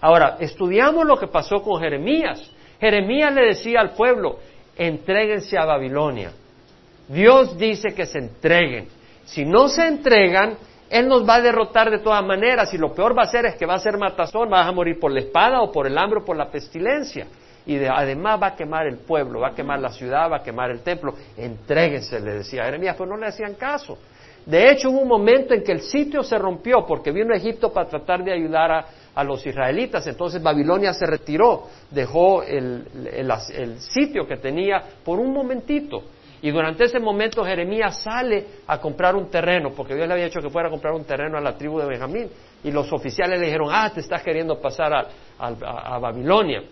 Ahora, 0.00 0.36
estudiamos 0.40 1.06
lo 1.06 1.18
que 1.18 1.26
pasó 1.26 1.62
con 1.62 1.80
Jeremías. 1.80 2.50
Jeremías 2.80 3.32
le 3.32 3.46
decía 3.46 3.80
al 3.80 3.90
pueblo, 3.90 4.38
entréguense 4.76 5.58
a 5.58 5.64
Babilonia. 5.64 6.32
Dios 7.08 7.56
dice 7.56 7.94
que 7.94 8.06
se 8.06 8.18
entreguen. 8.18 8.88
Si 9.24 9.44
no 9.44 9.68
se 9.68 9.86
entregan, 9.86 10.56
Él 10.90 11.08
nos 11.08 11.28
va 11.28 11.36
a 11.36 11.40
derrotar 11.40 11.90
de 11.90 11.98
todas 11.98 12.24
maneras 12.24 12.72
y 12.74 12.78
lo 12.78 12.92
peor 12.92 13.16
va 13.16 13.22
a 13.22 13.26
ser 13.26 13.46
es 13.46 13.56
que 13.56 13.66
va 13.66 13.74
a 13.74 13.78
ser 13.78 13.96
matazón, 13.96 14.50
vas 14.50 14.66
a 14.66 14.72
morir 14.72 14.98
por 15.00 15.10
la 15.10 15.20
espada 15.20 15.60
o 15.60 15.72
por 15.72 15.86
el 15.86 15.96
hambre 15.98 16.20
o 16.20 16.24
por 16.24 16.36
la 16.36 16.50
pestilencia. 16.50 17.26
Y 17.66 17.84
además 17.84 18.40
va 18.40 18.48
a 18.48 18.56
quemar 18.56 18.86
el 18.86 18.98
pueblo, 18.98 19.40
va 19.40 19.48
a 19.48 19.54
quemar 19.54 19.80
la 19.80 19.90
ciudad, 19.90 20.30
va 20.30 20.36
a 20.36 20.42
quemar 20.42 20.70
el 20.70 20.82
templo. 20.82 21.14
Entréguense, 21.36 22.20
le 22.20 22.34
decía 22.34 22.64
Jeremías, 22.64 22.94
pero 22.96 23.10
no 23.10 23.16
le 23.16 23.26
hacían 23.26 23.54
caso. 23.54 23.98
De 24.46 24.70
hecho, 24.70 24.90
hubo 24.90 25.00
un 25.00 25.08
momento 25.08 25.54
en 25.54 25.64
que 25.64 25.72
el 25.72 25.80
sitio 25.80 26.22
se 26.22 26.38
rompió 26.38 26.86
porque 26.86 27.10
vino 27.10 27.34
Egipto 27.34 27.72
para 27.72 27.88
tratar 27.88 28.22
de 28.22 28.32
ayudar 28.32 28.70
a, 28.70 28.86
a 29.16 29.24
los 29.24 29.44
israelitas. 29.44 30.06
Entonces 30.06 30.40
Babilonia 30.42 30.92
se 30.92 31.06
retiró, 31.06 31.64
dejó 31.90 32.42
el, 32.42 32.86
sitio 33.78 34.26
que 34.26 34.36
tenía 34.36 34.80
por 35.04 35.18
un 35.18 35.32
momentito. 35.32 36.02
Y 36.42 36.50
durante 36.50 36.84
ese 36.84 37.00
momento 37.00 37.42
Jeremías 37.42 38.02
sale 38.02 38.46
a 38.66 38.78
comprar 38.78 39.16
un 39.16 39.28
terreno, 39.30 39.70
porque 39.74 39.94
Dios 39.94 40.06
le 40.06 40.12
había 40.12 40.26
dicho 40.26 40.40
que 40.40 40.50
fuera 40.50 40.68
a 40.68 40.70
comprar 40.70 40.92
un 40.92 41.04
terreno 41.04 41.38
a 41.38 41.40
la 41.40 41.56
tribu 41.56 41.80
de 41.80 41.86
Benjamín. 41.86 42.28
Y 42.62 42.70
los 42.70 42.92
oficiales 42.92 43.40
le 43.40 43.46
dijeron, 43.46 43.68
ah, 43.72 43.90
te 43.92 44.00
estás 44.00 44.22
queriendo 44.22 44.60
pasar 44.60 44.92
a 45.38 45.98
Babilonia. 45.98 46.62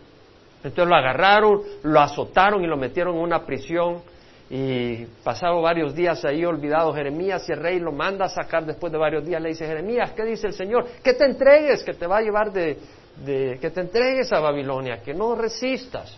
Entonces 0.62 0.86
lo 0.86 0.94
agarraron, 0.94 1.60
lo 1.82 2.00
azotaron 2.00 2.62
y 2.62 2.66
lo 2.66 2.76
metieron 2.76 3.16
en 3.16 3.22
una 3.22 3.44
prisión 3.44 4.02
y 4.50 5.06
pasado 5.24 5.62
varios 5.62 5.94
días 5.94 6.24
ahí 6.24 6.44
olvidado 6.44 6.92
Jeremías 6.92 7.48
y 7.48 7.52
el 7.52 7.60
rey 7.60 7.80
lo 7.80 7.92
manda 7.92 8.26
a 8.26 8.28
sacar 8.28 8.66
después 8.66 8.92
de 8.92 8.98
varios 8.98 9.24
días. 9.24 9.40
Le 9.40 9.50
dice, 9.50 9.66
Jeremías, 9.66 10.12
¿qué 10.12 10.24
dice 10.24 10.46
el 10.48 10.52
Señor? 10.52 10.86
Que 11.02 11.14
te 11.14 11.24
entregues, 11.24 11.82
que 11.82 11.94
te 11.94 12.06
va 12.06 12.18
a 12.18 12.20
llevar 12.20 12.52
de, 12.52 12.78
que 13.24 13.70
te 13.70 13.80
entregues 13.80 14.32
a 14.32 14.40
Babilonia, 14.40 15.00
que 15.02 15.14
no 15.14 15.34
resistas. 15.34 16.16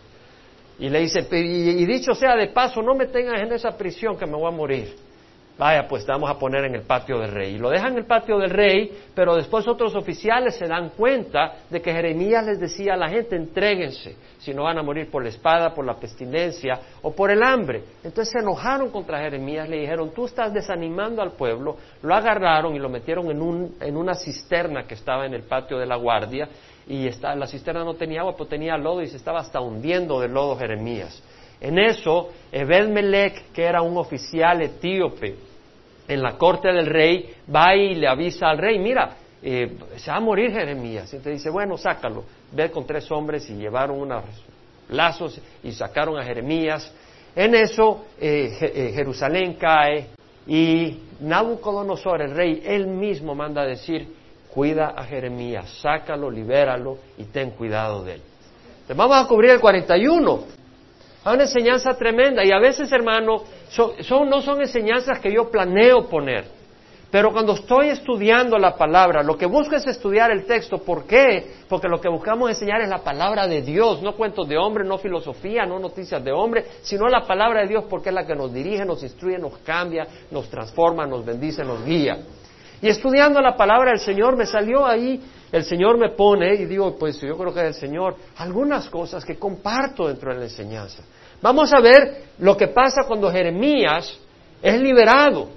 Y 0.79 0.91
le 0.91 1.01
dice, 1.01 1.27
y 1.31 1.87
dicho 1.87 2.15
sea 2.15 2.35
de 2.37 2.49
paso, 2.49 2.83
no 2.83 2.95
me 2.95 3.07
tengas 3.07 3.41
en 3.41 3.53
esa 3.53 3.71
prisión 3.77 4.19
que 4.19 4.27
me 4.27 4.35
voy 4.35 4.49
a 4.49 4.57
morir. 4.57 5.06
Vaya, 5.59 5.89
pues 5.89 6.05
vamos 6.05 6.29
a 6.29 6.39
poner 6.39 6.65
en 6.67 6.75
el 6.75 6.83
patio 6.83 7.19
del 7.19 7.31
rey. 7.31 7.55
Y 7.55 7.59
lo 7.59 7.71
dejan 7.71 7.93
en 7.93 7.99
el 7.99 8.05
patio 8.05 8.37
del 8.39 8.51
rey, 8.51 8.93
pero 9.15 9.35
después 9.35 9.67
otros 9.67 9.95
oficiales 9.95 10.55
se 10.57 10.67
dan 10.67 10.91
cuenta 10.91 11.55
de 11.71 11.81
que 11.81 11.93
Jeremías 11.93 12.45
les 12.45 12.61
decía 12.61 12.93
a 12.93 12.97
la 12.97 13.09
gente, 13.09 13.37
entréguense, 13.37 14.17
si 14.39 14.53
no 14.53 14.65
van 14.65 14.77
a 14.77 14.83
morir 14.83 15.11
por 15.11 15.23
la 15.23 15.31
espada, 15.31 15.73
por 15.73 15.87
la 15.87 15.97
pestilencia 15.97 16.79
o 17.01 17.15
por 17.15 17.31
el 17.31 17.43
hambre. 17.43 17.83
Entonces 18.05 18.33
se 18.33 18.41
enojaron 18.41 18.91
contra 18.91 19.19
Jeremías, 19.19 19.67
le 19.67 19.79
dijeron, 19.79 20.13
tú 20.15 20.27
estás 20.27 20.53
desanimando 20.53 21.23
al 21.23 21.33
pueblo, 21.33 21.77
lo 22.03 22.15
agarraron 22.15 22.77
y 22.77 22.79
lo 22.79 22.91
metieron 22.91 23.31
en, 23.31 23.41
un, 23.41 23.77
en 23.81 23.97
una 23.97 24.15
cisterna 24.15 24.87
que 24.87 24.95
estaba 24.95 25.25
en 25.25 25.33
el 25.33 25.45
patio 25.45 25.79
de 25.79 25.87
la 25.87 25.97
guardia, 25.97 26.51
y 26.87 27.11
la 27.11 27.47
cisterna 27.47 27.83
no 27.83 27.95
tenía 27.95 28.21
agua, 28.21 28.35
pero 28.37 28.47
tenía 28.47 28.77
lodo 28.77 29.03
y 29.03 29.09
se 29.09 29.17
estaba 29.17 29.41
hasta 29.41 29.61
hundiendo 29.61 30.21
de 30.21 30.29
lodo 30.29 30.57
Jeremías. 30.57 31.21
En 31.61 31.79
eso, 31.79 32.31
Ebed 32.53 32.89
Melech, 32.89 33.53
que 33.53 33.65
era 33.65 33.83
un 33.83 33.97
oficial 33.97 34.63
etíope 34.63 35.37
en 36.09 36.23
la 36.23 36.37
corte 36.37 36.69
del 36.73 36.87
rey, 36.87 37.35
va 37.55 37.75
y 37.75 37.95
le 37.95 38.09
avisa 38.09 38.49
al 38.49 38.59
rey, 38.59 38.79
mira, 38.79 39.17
eh, 39.43 39.77
se 39.97 40.11
va 40.11 40.19
a 40.19 40.21
morir 40.21 40.51
Jeremías. 40.53 41.13
Y 41.13 41.19
te 41.19 41.31
dice, 41.31 41.51
bueno, 41.51 41.77
sácalo. 41.77 42.25
Ve 42.53 42.71
con 42.71 42.87
tres 42.87 43.11
hombres 43.11 43.49
y 43.51 43.55
llevaron 43.55 44.01
unos 44.01 44.25
lazos 44.89 45.41
y 45.63 45.73
sacaron 45.73 46.19
a 46.19 46.25
Jeremías. 46.25 46.93
En 47.35 47.55
eso, 47.55 48.07
eh, 48.21 48.57
eh, 48.61 48.93
Jerusalén 48.95 49.55
cae 49.55 50.09
y 50.47 51.03
Nabucodonosor, 51.21 52.23
el 52.23 52.35
rey, 52.35 52.63
él 52.65 52.87
mismo 52.87 53.35
manda 53.35 53.63
a 53.63 53.67
decir, 53.67 54.09
cuida 54.53 54.95
a 54.97 55.05
Jeremías, 55.05 55.79
sácalo, 55.83 56.31
libéralo 56.31 56.99
y 57.19 57.25
ten 57.25 57.51
cuidado 57.51 58.05
de 58.05 58.15
él. 58.15 58.23
Entonces 58.73 58.97
vamos 58.97 59.17
a 59.17 59.29
cubrir 59.29 59.51
el 59.51 59.61
41. 59.61 60.56
Hay 61.27 61.35
una 61.35 61.43
enseñanza 61.43 61.93
tremenda 61.95 62.45
y 62.45 62.53
a 62.53 62.61
veces, 62.61 62.93
hermano, 62.93 63.43
son, 63.69 64.31
no 64.31 64.41
son 64.41 64.61
enseñanzas 64.61 65.19
que 65.19 65.33
yo 65.33 65.51
planeo 65.51 66.09
poner. 66.09 66.45
Pero 67.11 67.33
cuando 67.33 67.55
estoy 67.55 67.89
estudiando 67.89 68.57
la 68.59 68.77
palabra, 68.77 69.25
lo 69.25 69.37
que 69.37 69.47
busco 69.47 69.75
es 69.75 69.85
estudiar 69.89 70.31
el 70.31 70.45
texto. 70.47 70.79
¿Por 70.79 71.05
qué? 71.05 71.55
Porque 71.69 71.89
lo 71.89 72.01
que 72.01 72.09
buscamos 72.09 72.51
enseñar 72.51 72.81
es 72.81 72.89
la 72.89 73.03
palabra 73.03 73.49
de 73.49 73.61
Dios, 73.61 74.01
no 74.03 74.15
cuentos 74.15 74.49
de 74.49 74.57
hombre, 74.57 74.85
no 74.85 74.99
filosofía, 74.99 75.67
no 75.67 75.81
noticias 75.81 76.23
de 76.23 76.31
hombre, 76.31 76.65
sino 76.83 77.09
la 77.09 77.23
palabra 77.23 77.63
de 77.63 77.71
Dios 77.71 77.87
porque 77.91 78.11
es 78.11 78.15
la 78.15 78.25
que 78.25 78.37
nos 78.37 78.55
dirige, 78.55 78.85
nos 78.85 79.03
instruye, 79.03 79.37
nos 79.37 79.59
cambia, 79.59 80.07
nos 80.31 80.49
transforma, 80.49 81.09
nos 81.09 81.25
bendice, 81.25 81.65
nos 81.65 81.85
guía. 81.85 82.19
Y 82.81 82.89
estudiando 82.89 83.41
la 83.41 83.57
palabra 83.57 83.91
del 83.91 84.01
Señor 84.01 84.37
me 84.37 84.47
salió 84.47 84.87
ahí, 84.87 85.21
el 85.51 85.65
Señor 85.65 85.99
me 85.99 86.11
pone 86.11 86.55
y 86.55 86.67
digo, 86.67 86.97
pues 86.97 87.21
yo 87.21 87.37
creo 87.37 87.53
que 87.53 87.61
es 87.61 87.67
el 87.67 87.75
Señor, 87.75 88.17
algunas 88.37 88.89
cosas 88.89 89.25
que 89.25 89.37
comparto 89.37 90.07
dentro 90.07 90.33
de 90.33 90.39
la 90.39 90.45
enseñanza. 90.45 91.03
Vamos 91.43 91.73
a 91.73 91.81
ver 91.81 92.25
lo 92.39 92.57
que 92.57 92.69
pasa 92.69 93.03
cuando 93.07 93.31
Jeremías 93.31 94.19
es 94.63 94.81
liberado. 94.81 95.49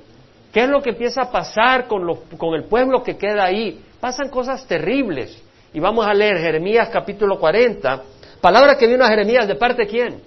¿Qué 0.51 0.63
es 0.63 0.69
lo 0.69 0.81
que 0.81 0.91
empieza 0.91 1.23
a 1.23 1.31
pasar 1.31 1.87
con, 1.87 2.01
con 2.37 2.55
el 2.55 2.63
pueblo 2.65 3.03
que 3.03 3.17
queda 3.17 3.45
ahí? 3.45 3.83
Pasan 3.99 4.29
cosas 4.29 4.65
terribles. 4.65 5.41
Y 5.73 5.79
vamos 5.79 6.05
a 6.07 6.13
leer 6.13 6.37
Jeremías 6.39 6.89
capítulo 6.89 7.39
40. 7.39 8.01
Palabra 8.41 8.77
que 8.77 8.87
vino 8.87 9.03
a 9.03 9.09
Jeremías 9.09 9.47
de 9.47 9.55
parte 9.55 9.83
de 9.83 9.87
quién? 9.87 10.21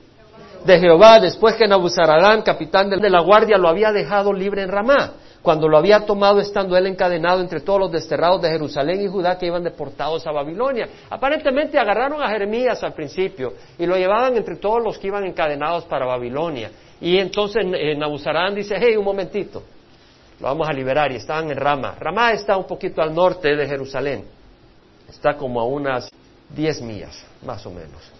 De 0.64 0.78
Jehová, 0.78 1.18
después 1.18 1.56
que 1.56 1.66
Nabuzaradán, 1.66 2.42
capitán 2.42 2.88
de 2.88 3.10
la 3.10 3.20
guardia, 3.20 3.58
lo 3.58 3.68
había 3.68 3.90
dejado 3.90 4.32
libre 4.32 4.62
en 4.62 4.68
Ramá 4.68 5.14
cuando 5.42 5.68
lo 5.68 5.76
había 5.76 6.06
tomado 6.06 6.40
estando 6.40 6.76
él 6.76 6.86
encadenado 6.86 7.40
entre 7.40 7.60
todos 7.60 7.80
los 7.80 7.92
desterrados 7.92 8.40
de 8.42 8.50
Jerusalén 8.50 9.02
y 9.02 9.08
Judá 9.08 9.36
que 9.36 9.46
iban 9.46 9.64
deportados 9.64 10.24
a 10.26 10.30
Babilonia. 10.30 10.88
Aparentemente 11.10 11.78
agarraron 11.78 12.22
a 12.22 12.28
Jeremías 12.28 12.82
al 12.84 12.94
principio 12.94 13.54
y 13.76 13.84
lo 13.84 13.96
llevaban 13.96 14.36
entre 14.36 14.56
todos 14.56 14.82
los 14.82 14.98
que 14.98 15.08
iban 15.08 15.24
encadenados 15.24 15.84
para 15.84 16.06
Babilonia. 16.06 16.70
Y 17.00 17.18
entonces 17.18 17.66
eh, 17.74 17.96
Nabuzarán 17.96 18.54
dice, 18.54 18.76
hey, 18.78 18.96
un 18.96 19.04
momentito, 19.04 19.64
lo 20.38 20.46
vamos 20.46 20.68
a 20.68 20.72
liberar 20.72 21.10
y 21.10 21.16
estaban 21.16 21.50
en 21.50 21.56
Rama. 21.56 21.96
Rama 21.98 22.32
está 22.32 22.56
un 22.56 22.66
poquito 22.66 23.02
al 23.02 23.12
norte 23.12 23.56
de 23.56 23.66
Jerusalén, 23.66 24.24
está 25.08 25.36
como 25.36 25.60
a 25.60 25.64
unas 25.64 26.08
diez 26.48 26.80
millas, 26.80 27.26
más 27.44 27.66
o 27.66 27.70
menos. 27.70 28.12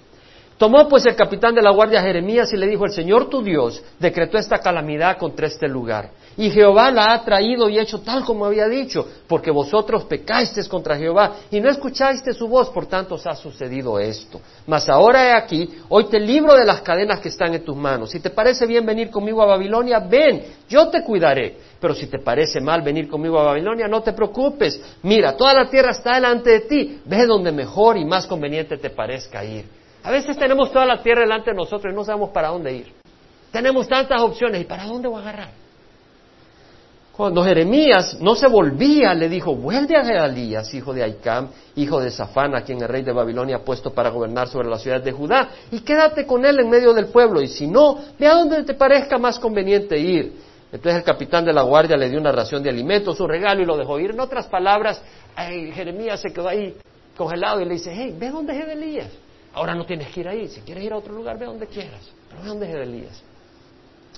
Tomó 0.62 0.88
pues 0.88 1.04
el 1.06 1.16
capitán 1.16 1.56
de 1.56 1.60
la 1.60 1.72
guardia 1.72 2.00
Jeremías 2.00 2.52
y 2.52 2.56
le 2.56 2.68
dijo, 2.68 2.84
el 2.84 2.92
Señor 2.92 3.28
tu 3.28 3.42
Dios 3.42 3.82
decretó 3.98 4.38
esta 4.38 4.58
calamidad 4.58 5.18
contra 5.18 5.48
este 5.48 5.66
lugar 5.66 6.10
y 6.36 6.50
Jehová 6.50 6.92
la 6.92 7.12
ha 7.12 7.24
traído 7.24 7.68
y 7.68 7.80
hecho 7.80 8.00
tal 8.00 8.24
como 8.24 8.46
había 8.46 8.68
dicho, 8.68 9.04
porque 9.26 9.50
vosotros 9.50 10.04
pecasteis 10.04 10.68
contra 10.68 10.96
Jehová 10.96 11.32
y 11.50 11.60
no 11.60 11.68
escuchaste 11.68 12.32
su 12.32 12.46
voz, 12.46 12.70
por 12.70 12.86
tanto 12.86 13.16
os 13.16 13.26
ha 13.26 13.34
sucedido 13.34 13.98
esto. 13.98 14.40
Mas 14.64 14.88
ahora 14.88 15.26
he 15.26 15.32
aquí, 15.32 15.68
hoy 15.88 16.04
te 16.04 16.20
libro 16.20 16.54
de 16.54 16.64
las 16.64 16.80
cadenas 16.82 17.18
que 17.18 17.30
están 17.30 17.52
en 17.54 17.64
tus 17.64 17.76
manos. 17.76 18.12
Si 18.12 18.20
te 18.20 18.30
parece 18.30 18.64
bien 18.64 18.86
venir 18.86 19.10
conmigo 19.10 19.42
a 19.42 19.46
Babilonia, 19.46 19.98
ven, 19.98 20.44
yo 20.68 20.90
te 20.90 21.02
cuidaré. 21.02 21.56
Pero 21.80 21.92
si 21.92 22.06
te 22.06 22.20
parece 22.20 22.60
mal 22.60 22.82
venir 22.82 23.08
conmigo 23.08 23.40
a 23.40 23.46
Babilonia, 23.46 23.88
no 23.88 24.00
te 24.00 24.12
preocupes. 24.12 24.80
Mira, 25.02 25.36
toda 25.36 25.54
la 25.54 25.68
tierra 25.68 25.90
está 25.90 26.14
delante 26.14 26.50
de 26.50 26.60
ti. 26.60 27.00
Ve 27.04 27.26
donde 27.26 27.50
mejor 27.50 27.96
y 27.96 28.04
más 28.04 28.28
conveniente 28.28 28.78
te 28.78 28.90
parezca 28.90 29.44
ir. 29.44 29.81
A 30.02 30.10
veces 30.10 30.36
tenemos 30.36 30.72
toda 30.72 30.84
la 30.84 31.02
tierra 31.02 31.20
delante 31.20 31.50
de 31.50 31.56
nosotros 31.56 31.92
y 31.92 31.96
no 31.96 32.04
sabemos 32.04 32.30
para 32.30 32.48
dónde 32.48 32.74
ir. 32.74 32.92
Tenemos 33.50 33.86
tantas 33.86 34.20
opciones 34.20 34.60
y 34.60 34.64
para 34.64 34.84
dónde 34.84 35.08
voy 35.08 35.18
a 35.18 35.22
agarrar. 35.22 35.62
Cuando 37.14 37.44
Jeremías 37.44 38.18
no 38.20 38.34
se 38.34 38.48
volvía, 38.48 39.12
le 39.12 39.28
dijo, 39.28 39.54
vuelve 39.54 39.96
a 39.96 40.02
Gedalías, 40.02 40.72
hijo 40.72 40.94
de 40.94 41.02
Aicam, 41.02 41.48
hijo 41.76 42.00
de 42.00 42.10
Safán, 42.10 42.54
a 42.54 42.62
quien 42.62 42.80
el 42.80 42.88
rey 42.88 43.02
de 43.02 43.12
Babilonia 43.12 43.56
ha 43.56 43.58
puesto 43.58 43.90
para 43.90 44.08
gobernar 44.08 44.48
sobre 44.48 44.68
la 44.68 44.78
ciudad 44.78 45.02
de 45.02 45.12
Judá, 45.12 45.50
y 45.70 45.80
quédate 45.80 46.26
con 46.26 46.46
él 46.46 46.58
en 46.58 46.70
medio 46.70 46.94
del 46.94 47.08
pueblo, 47.08 47.42
y 47.42 47.48
si 47.48 47.66
no, 47.66 47.98
ve 48.18 48.26
a 48.26 48.32
donde 48.32 48.64
te 48.64 48.72
parezca 48.72 49.18
más 49.18 49.38
conveniente 49.38 49.98
ir. 49.98 50.32
Entonces 50.72 51.00
el 51.00 51.04
capitán 51.04 51.44
de 51.44 51.52
la 51.52 51.60
guardia 51.60 51.98
le 51.98 52.08
dio 52.08 52.18
una 52.18 52.32
ración 52.32 52.62
de 52.62 52.70
alimentos, 52.70 53.20
un 53.20 53.28
regalo, 53.28 53.60
y 53.60 53.66
lo 53.66 53.76
dejó 53.76 54.00
ir. 54.00 54.12
En 54.12 54.20
otras 54.20 54.46
palabras, 54.46 55.02
Jeremías 55.36 56.18
se 56.18 56.32
quedó 56.32 56.48
ahí 56.48 56.74
congelado 57.14 57.60
y 57.60 57.66
le 57.66 57.74
dice, 57.74 57.92
hey, 57.94 58.16
ve 58.18 58.30
donde 58.30 58.54
es 58.54 58.58
Gedalías. 58.58 59.08
Ahora 59.54 59.74
no 59.74 59.84
tienes 59.84 60.08
que 60.08 60.20
ir 60.20 60.28
ahí, 60.28 60.48
si 60.48 60.60
quieres 60.60 60.84
ir 60.84 60.92
a 60.92 60.96
otro 60.96 61.14
lugar, 61.14 61.38
ve 61.38 61.46
donde 61.46 61.66
quieras, 61.66 62.00
pero 62.28 62.42
ve 62.42 62.48
donde 62.48 62.66
Gedalías. 62.66 63.22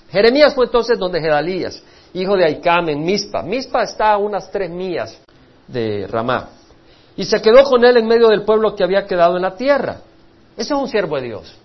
Jeremías 0.09 0.53
fue 0.53 0.65
entonces 0.65 0.97
donde 0.97 1.19
Gedalías 1.19 1.83
hijo 2.21 2.35
de 2.35 2.45
Aicam, 2.45 2.89
en 2.89 3.03
Mispa. 3.03 3.41
Mispa 3.43 3.83
está 3.83 4.13
a 4.13 4.17
unas 4.17 4.49
tres 4.49 4.69
millas 4.69 5.19
de 5.67 6.07
Ramá. 6.07 6.49
Y 7.15 7.25
se 7.25 7.41
quedó 7.41 7.63
con 7.63 7.83
él 7.85 7.97
en 7.97 8.07
medio 8.07 8.29
del 8.29 8.43
pueblo 8.43 8.75
que 8.75 8.83
había 8.83 9.05
quedado 9.05 9.35
en 9.35 9.41
la 9.41 9.55
tierra. 9.55 10.01
Ese 10.57 10.73
es 10.73 10.79
un 10.79 10.87
siervo 10.87 11.17
de 11.17 11.23
Dios. 11.23 11.57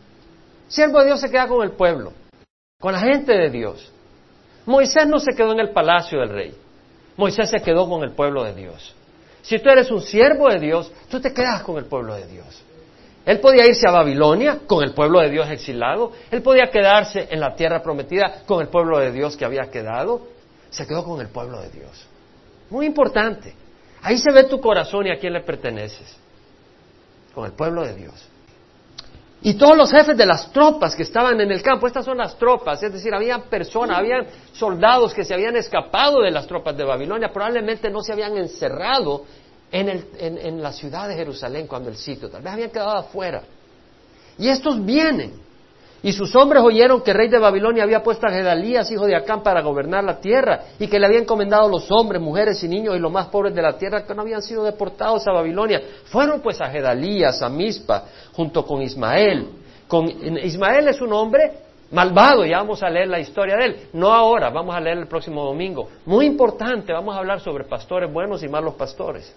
Siervo 0.68 1.00
de 1.00 1.06
Dios 1.06 1.20
se 1.20 1.30
queda 1.30 1.48
con 1.48 1.62
el 1.62 1.72
pueblo, 1.72 2.12
con 2.80 2.92
la 2.92 3.00
gente 3.00 3.32
de 3.32 3.50
Dios. 3.50 3.90
Moisés 4.66 5.06
no 5.06 5.18
se 5.18 5.34
quedó 5.36 5.52
en 5.52 5.60
el 5.60 5.70
palacio 5.70 6.20
del 6.20 6.28
rey. 6.28 6.54
Moisés 7.16 7.50
se 7.50 7.60
quedó 7.60 7.88
con 7.88 8.02
el 8.04 8.12
pueblo 8.12 8.44
de 8.44 8.54
Dios. 8.54 8.94
Si 9.42 9.58
tú 9.58 9.68
eres 9.68 9.90
un 9.90 10.00
siervo 10.00 10.48
de 10.48 10.60
Dios, 10.60 10.92
tú 11.08 11.20
te 11.20 11.32
quedas 11.32 11.62
con 11.62 11.76
el 11.78 11.86
pueblo 11.86 12.14
de 12.14 12.26
Dios. 12.26 12.62
Él 13.24 13.40
podía 13.40 13.66
irse 13.66 13.86
a 13.86 13.92
Babilonia 13.92 14.60
con 14.66 14.82
el 14.82 14.92
pueblo 14.92 15.20
de 15.20 15.30
Dios 15.30 15.48
exilado. 15.50 16.12
Él 16.30 16.42
podía 16.42 16.70
quedarse 16.70 17.28
en 17.30 17.40
la 17.40 17.54
tierra 17.54 17.82
prometida 17.82 18.42
con 18.46 18.62
el 18.62 18.68
pueblo 18.68 18.98
de 18.98 19.12
Dios 19.12 19.36
que 19.36 19.44
había 19.44 19.70
quedado 19.70 20.40
se 20.70 20.86
quedó 20.86 21.04
con 21.04 21.20
el 21.20 21.28
pueblo 21.28 21.60
de 21.60 21.68
Dios. 21.70 22.06
Muy 22.70 22.86
importante. 22.86 23.54
Ahí 24.02 24.16
se 24.16 24.32
ve 24.32 24.44
tu 24.44 24.60
corazón 24.60 25.06
y 25.06 25.10
a 25.10 25.18
quién 25.18 25.32
le 25.32 25.42
perteneces. 25.42 26.16
con 27.34 27.46
el 27.46 27.52
pueblo 27.52 27.84
de 27.84 27.94
Dios. 27.94 28.28
Y 29.40 29.54
todos 29.54 29.76
los 29.76 29.92
jefes 29.92 30.16
de 30.16 30.26
las 30.26 30.50
tropas 30.52 30.96
que 30.96 31.04
estaban 31.04 31.40
en 31.40 31.50
el 31.52 31.62
campo, 31.62 31.86
estas 31.86 32.04
son 32.04 32.18
las 32.18 32.36
tropas, 32.36 32.82
es 32.82 32.92
decir, 32.92 33.14
había 33.14 33.38
personas, 33.38 33.98
había 33.98 34.26
soldados 34.52 35.14
que 35.14 35.24
se 35.24 35.32
habían 35.32 35.54
escapado 35.54 36.22
de 36.22 36.32
las 36.32 36.48
tropas 36.48 36.76
de 36.76 36.82
Babilonia, 36.82 37.32
probablemente 37.32 37.88
no 37.88 38.02
se 38.02 38.12
habían 38.12 38.36
encerrado 38.36 39.24
en, 39.72 39.88
el, 39.88 40.04
en 40.18 40.62
la 40.62 40.72
ciudad 40.72 41.08
de 41.08 41.14
Jerusalén 41.14 41.66
cuando 41.66 41.88
el 41.90 41.96
sitio, 41.96 42.28
tal 42.28 42.42
vez 42.42 42.52
habían 42.52 42.70
quedado 42.70 42.96
afuera. 42.96 43.42
Y 44.38 44.48
estos 44.48 44.84
vienen 44.84 45.32
y 46.02 46.12
sus 46.12 46.34
hombres 46.34 46.62
oyeron 46.62 47.02
que 47.02 47.10
el 47.10 47.16
rey 47.16 47.28
de 47.28 47.38
Babilonia 47.38 47.82
había 47.82 48.02
puesto 48.02 48.26
a 48.26 48.30
Gedalías, 48.30 48.90
hijo 48.90 49.06
de 49.06 49.14
Acán, 49.14 49.42
para 49.42 49.60
gobernar 49.60 50.02
la 50.02 50.18
tierra, 50.18 50.60
y 50.78 50.86
que 50.86 50.98
le 50.98 51.06
había 51.06 51.18
encomendado 51.18 51.68
los 51.68 51.90
hombres, 51.90 52.22
mujeres 52.22 52.62
y 52.62 52.68
niños 52.68 52.96
y 52.96 52.98
los 52.98 53.12
más 53.12 53.26
pobres 53.26 53.54
de 53.54 53.60
la 53.60 53.76
tierra 53.76 54.06
que 54.06 54.14
no 54.14 54.22
habían 54.22 54.42
sido 54.42 54.64
deportados 54.64 55.26
a 55.28 55.32
Babilonia. 55.32 55.82
Fueron 56.06 56.40
pues 56.40 56.60
a 56.60 56.70
Gedalías, 56.70 57.42
a 57.42 57.50
Mispa, 57.50 58.04
junto 58.32 58.64
con 58.64 58.80
Ismael. 58.80 59.48
Con, 59.86 60.08
Ismael 60.08 60.88
es 60.88 61.02
un 61.02 61.12
hombre 61.12 61.52
malvado, 61.90 62.46
ya 62.46 62.58
vamos 62.58 62.82
a 62.82 62.88
leer 62.88 63.08
la 63.08 63.20
historia 63.20 63.56
de 63.56 63.64
él. 63.66 63.76
No 63.92 64.10
ahora, 64.10 64.48
vamos 64.48 64.74
a 64.74 64.80
leer 64.80 64.96
el 64.96 65.06
próximo 65.06 65.44
domingo. 65.44 65.88
Muy 66.06 66.24
importante, 66.24 66.94
vamos 66.94 67.14
a 67.14 67.18
hablar 67.18 67.40
sobre 67.40 67.64
pastores 67.64 68.10
buenos 68.10 68.42
y 68.42 68.48
malos 68.48 68.74
pastores. 68.74 69.34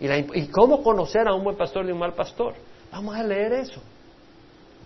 Y, 0.00 0.08
y 0.38 0.46
cómo 0.48 0.82
conocer 0.82 1.28
a 1.28 1.34
un 1.34 1.44
buen 1.44 1.56
pastor 1.56 1.86
y 1.86 1.92
un 1.92 1.98
mal 1.98 2.14
pastor. 2.14 2.54
Vamos 2.90 3.14
a 3.14 3.22
leer 3.22 3.52
eso. 3.52 3.80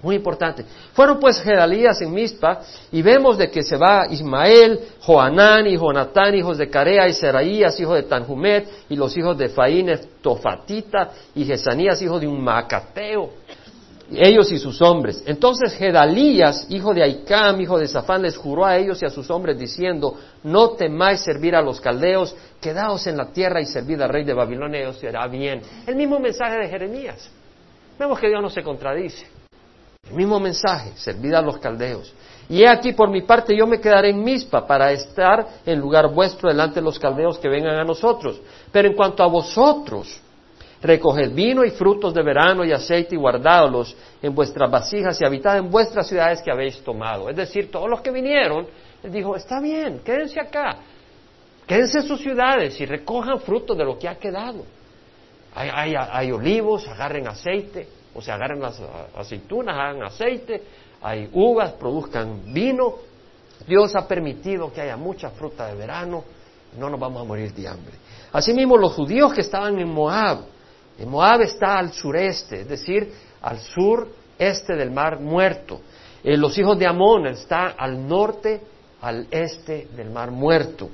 Muy 0.05 0.17
importante. 0.17 0.67
Fueron 0.93 1.19
pues 1.19 1.41
Gedalías 1.41 1.99
en 2.03 2.13
Mizpa 2.13 2.61
y 2.93 3.01
vemos 3.01 3.39
de 3.39 3.51
que 3.51 3.63
se 3.63 3.79
va 3.79 4.07
Ismael, 4.11 4.79
Joanán 5.01 5.67
y 5.67 5.79
Jonatán, 5.79 6.35
hijos 6.35 6.59
de 6.59 6.69
Carea, 6.69 7.09
y 7.09 7.15
Seraías, 7.15 7.81
hijo 7.81 7.95
de 7.95 8.03
Tanjumet, 8.03 8.69
y 8.91 8.97
los 8.97 9.17
hijos 9.17 9.39
de 9.39 9.49
Faínez, 9.49 10.07
Tofatita, 10.21 11.11
y 11.35 11.47
Jesanías, 11.47 12.03
hijo 12.03 12.21
de 12.21 12.27
un 12.27 12.45
Macateo, 12.45 13.31
ellos 14.11 14.51
y 14.53 14.59
sus 14.59 14.81
hombres. 14.83 15.23
Entonces 15.27 15.75
Gedalías, 15.75 16.67
hijo 16.71 16.93
de 16.93 17.03
Aicam, 17.03 17.61
hijo 17.61 17.79
de 17.79 17.89
Safán, 17.89 18.23
les 18.23 18.37
juró 18.37 18.65
a 18.65 18.77
ellos 18.77 19.03
y 19.03 19.07
a 19.07 19.11
sus 19.11 19.31
hombres 19.31 19.59
diciendo, 19.59 20.17
no 20.43 20.71
temáis 20.71 21.21
servir 21.21 21.55
a 21.55 21.63
los 21.63 21.81
caldeos, 21.81 22.35
quedaos 22.61 23.07
en 23.07 23.17
la 23.17 23.27
tierra 23.27 23.61
y 23.61 23.67
servid 23.67 24.01
al 24.03 24.11
rey 24.11 24.25
de 24.25 24.35
Babilonia, 24.35 24.83
y 24.83 24.87
os 24.87 24.99
será 24.99 25.27
bien. 25.27 25.63
El 25.87 25.97
mismo 25.97 26.19
mensaje 26.19 26.57
de 26.59 26.69
Jeremías. 26.69 27.31
Vemos 27.99 28.19
que 28.19 28.29
Dios 28.29 28.43
no 28.43 28.51
se 28.51 28.63
contradice. 28.63 29.27
El 30.09 30.17
mismo 30.17 30.39
mensaje, 30.39 30.93
servid 30.97 31.35
a 31.35 31.41
los 31.41 31.59
caldeos. 31.59 32.13
Y 32.49 32.63
he 32.63 32.69
aquí, 32.69 32.93
por 32.93 33.09
mi 33.09 33.23
parte, 33.23 33.57
yo 33.57 33.67
me 33.67 33.81
quedaré 33.81 34.11
en 34.11 34.23
Mispa 34.23 34.67
para 34.67 34.93
estar 34.93 35.47
en 35.65 35.81
lugar 35.81 36.13
vuestro 36.13 36.51
delante 36.51 36.77
de 36.77 36.83
los 36.83 36.99
caldeos 36.99 37.39
que 37.39 37.49
vengan 37.49 37.77
a 37.77 37.85
nosotros. 37.85 38.41
Pero 38.71 38.89
en 38.89 38.95
cuanto 38.95 39.23
a 39.23 39.27
vosotros, 39.27 40.21
recoged 40.85 41.33
vino 41.33 41.65
y 41.65 41.71
frutos 41.71 42.13
de 42.13 42.23
verano 42.23 42.63
y 42.65 42.71
aceite 42.71 43.15
y 43.15 43.19
guardadlos 43.19 43.97
en 44.23 44.35
vuestras 44.35 44.71
vasijas 44.71 45.19
y 45.21 45.25
habitad 45.25 45.57
en 45.57 45.71
vuestras 45.71 46.07
ciudades 46.07 46.43
que 46.43 46.51
habéis 46.51 46.79
tomado. 46.85 47.31
Es 47.31 47.37
decir, 47.37 47.71
todos 47.71 47.89
los 47.89 48.03
que 48.03 48.11
vinieron, 48.11 48.67
él 49.03 49.11
dijo, 49.11 49.35
está 49.35 49.61
bien, 49.61 50.01
quédense 50.05 50.39
acá, 50.39 50.77
quédense 51.67 51.99
en 51.99 52.05
sus 52.05 52.21
ciudades 52.21 52.79
y 52.79 52.85
recojan 52.85 53.41
frutos 53.41 53.77
de 53.79 53.85
lo 53.85 53.99
que 53.99 54.09
ha 54.09 54.17
quedado. 54.17 54.65
hay 55.55 56.31
olivos, 56.31 56.87
agarren 56.87 57.29
aceite, 57.29 57.89
o 58.15 58.21
sea, 58.21 58.35
agarren 58.35 58.61
las 58.61 58.81
aceitunas, 59.17 59.75
hagan 59.75 60.03
aceite, 60.03 60.63
hay 61.01 61.31
uvas, 61.33 61.73
produzcan 61.73 62.53
vino. 62.53 62.97
Dios 63.67 63.97
ha 63.97 64.07
permitido 64.07 64.71
que 64.71 64.83
haya 64.83 64.99
mucha 64.99 65.31
fruta 65.31 65.67
de 65.67 65.77
verano, 65.77 66.25
no 66.79 66.91
nos 66.91 67.01
vamos 67.01 67.23
a 67.23 67.25
morir 67.25 67.55
de 67.55 67.69
hambre. 67.69 67.95
Asimismo, 68.33 68.77
los 68.77 68.93
judíos 68.93 69.33
que 69.33 69.41
estaban 69.41 69.79
en 69.79 69.89
Moab, 69.89 70.54
Moab 71.07 71.43
está 71.43 71.79
al 71.79 71.93
sureste, 71.93 72.61
es 72.61 72.69
decir, 72.69 73.13
al 73.43 73.59
sur 73.59 74.09
este 74.39 74.75
del 74.75 74.91
mar 74.91 75.21
muerto. 75.21 75.81
Eh, 76.23 76.37
los 76.37 76.57
hijos 76.57 76.79
de 76.79 76.87
Amón 76.87 77.27
están 77.27 77.75
al 77.77 78.07
norte, 78.07 78.61
al 79.01 79.27
este 79.31 79.89
del 79.95 80.11
mar 80.11 80.31
muerto. 80.31 80.89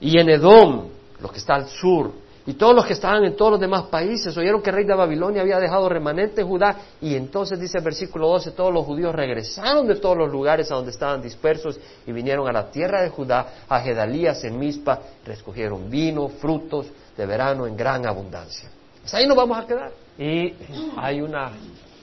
Y 0.00 0.18
en 0.18 0.28
Edom, 0.28 0.88
lo 1.20 1.28
que 1.30 1.38
está 1.38 1.54
al 1.54 1.68
sur, 1.68 2.12
y 2.44 2.54
todos 2.54 2.74
los 2.74 2.84
que 2.86 2.94
estaban 2.94 3.24
en 3.24 3.36
todos 3.36 3.52
los 3.52 3.60
demás 3.60 3.84
países 3.84 4.36
oyeron 4.36 4.60
que 4.62 4.70
el 4.70 4.76
rey 4.76 4.84
de 4.84 4.94
Babilonia 4.94 5.42
había 5.42 5.60
dejado 5.60 5.88
remanente 5.88 6.40
en 6.40 6.48
Judá. 6.48 6.76
Y 7.00 7.14
entonces 7.14 7.58
dice 7.60 7.78
el 7.78 7.84
versículo 7.84 8.28
12, 8.28 8.50
todos 8.50 8.72
los 8.72 8.84
judíos 8.84 9.14
regresaron 9.14 9.86
de 9.86 9.96
todos 9.96 10.16
los 10.16 10.30
lugares 10.30 10.70
a 10.72 10.74
donde 10.74 10.90
estaban 10.90 11.22
dispersos 11.22 11.78
y 12.04 12.10
vinieron 12.10 12.48
a 12.48 12.52
la 12.52 12.68
tierra 12.68 13.02
de 13.02 13.10
Judá, 13.10 13.64
a 13.68 13.80
Gedalías 13.80 14.42
en 14.42 14.58
Mizpa, 14.58 14.98
recogieron 15.24 15.88
vino, 15.88 16.28
frutos 16.28 16.86
de 17.16 17.26
verano 17.26 17.66
en 17.66 17.76
gran 17.76 18.06
abundancia. 18.06 18.68
Pues 19.02 19.14
ahí 19.14 19.26
nos 19.26 19.36
vamos 19.36 19.58
a 19.58 19.66
quedar. 19.66 19.92
Y 20.18 20.54
hay 20.96 21.20
una 21.20 21.52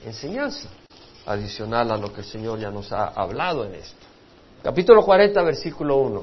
enseñanza 0.04 0.68
adicional 1.26 1.90
a 1.90 1.96
lo 1.96 2.12
que 2.12 2.20
el 2.20 2.26
Señor 2.26 2.58
ya 2.58 2.70
nos 2.70 2.92
ha 2.92 3.06
hablado 3.08 3.64
en 3.64 3.74
esto. 3.74 4.06
Capítulo 4.62 5.02
40, 5.02 5.42
versículo 5.42 5.96
1. 5.96 6.22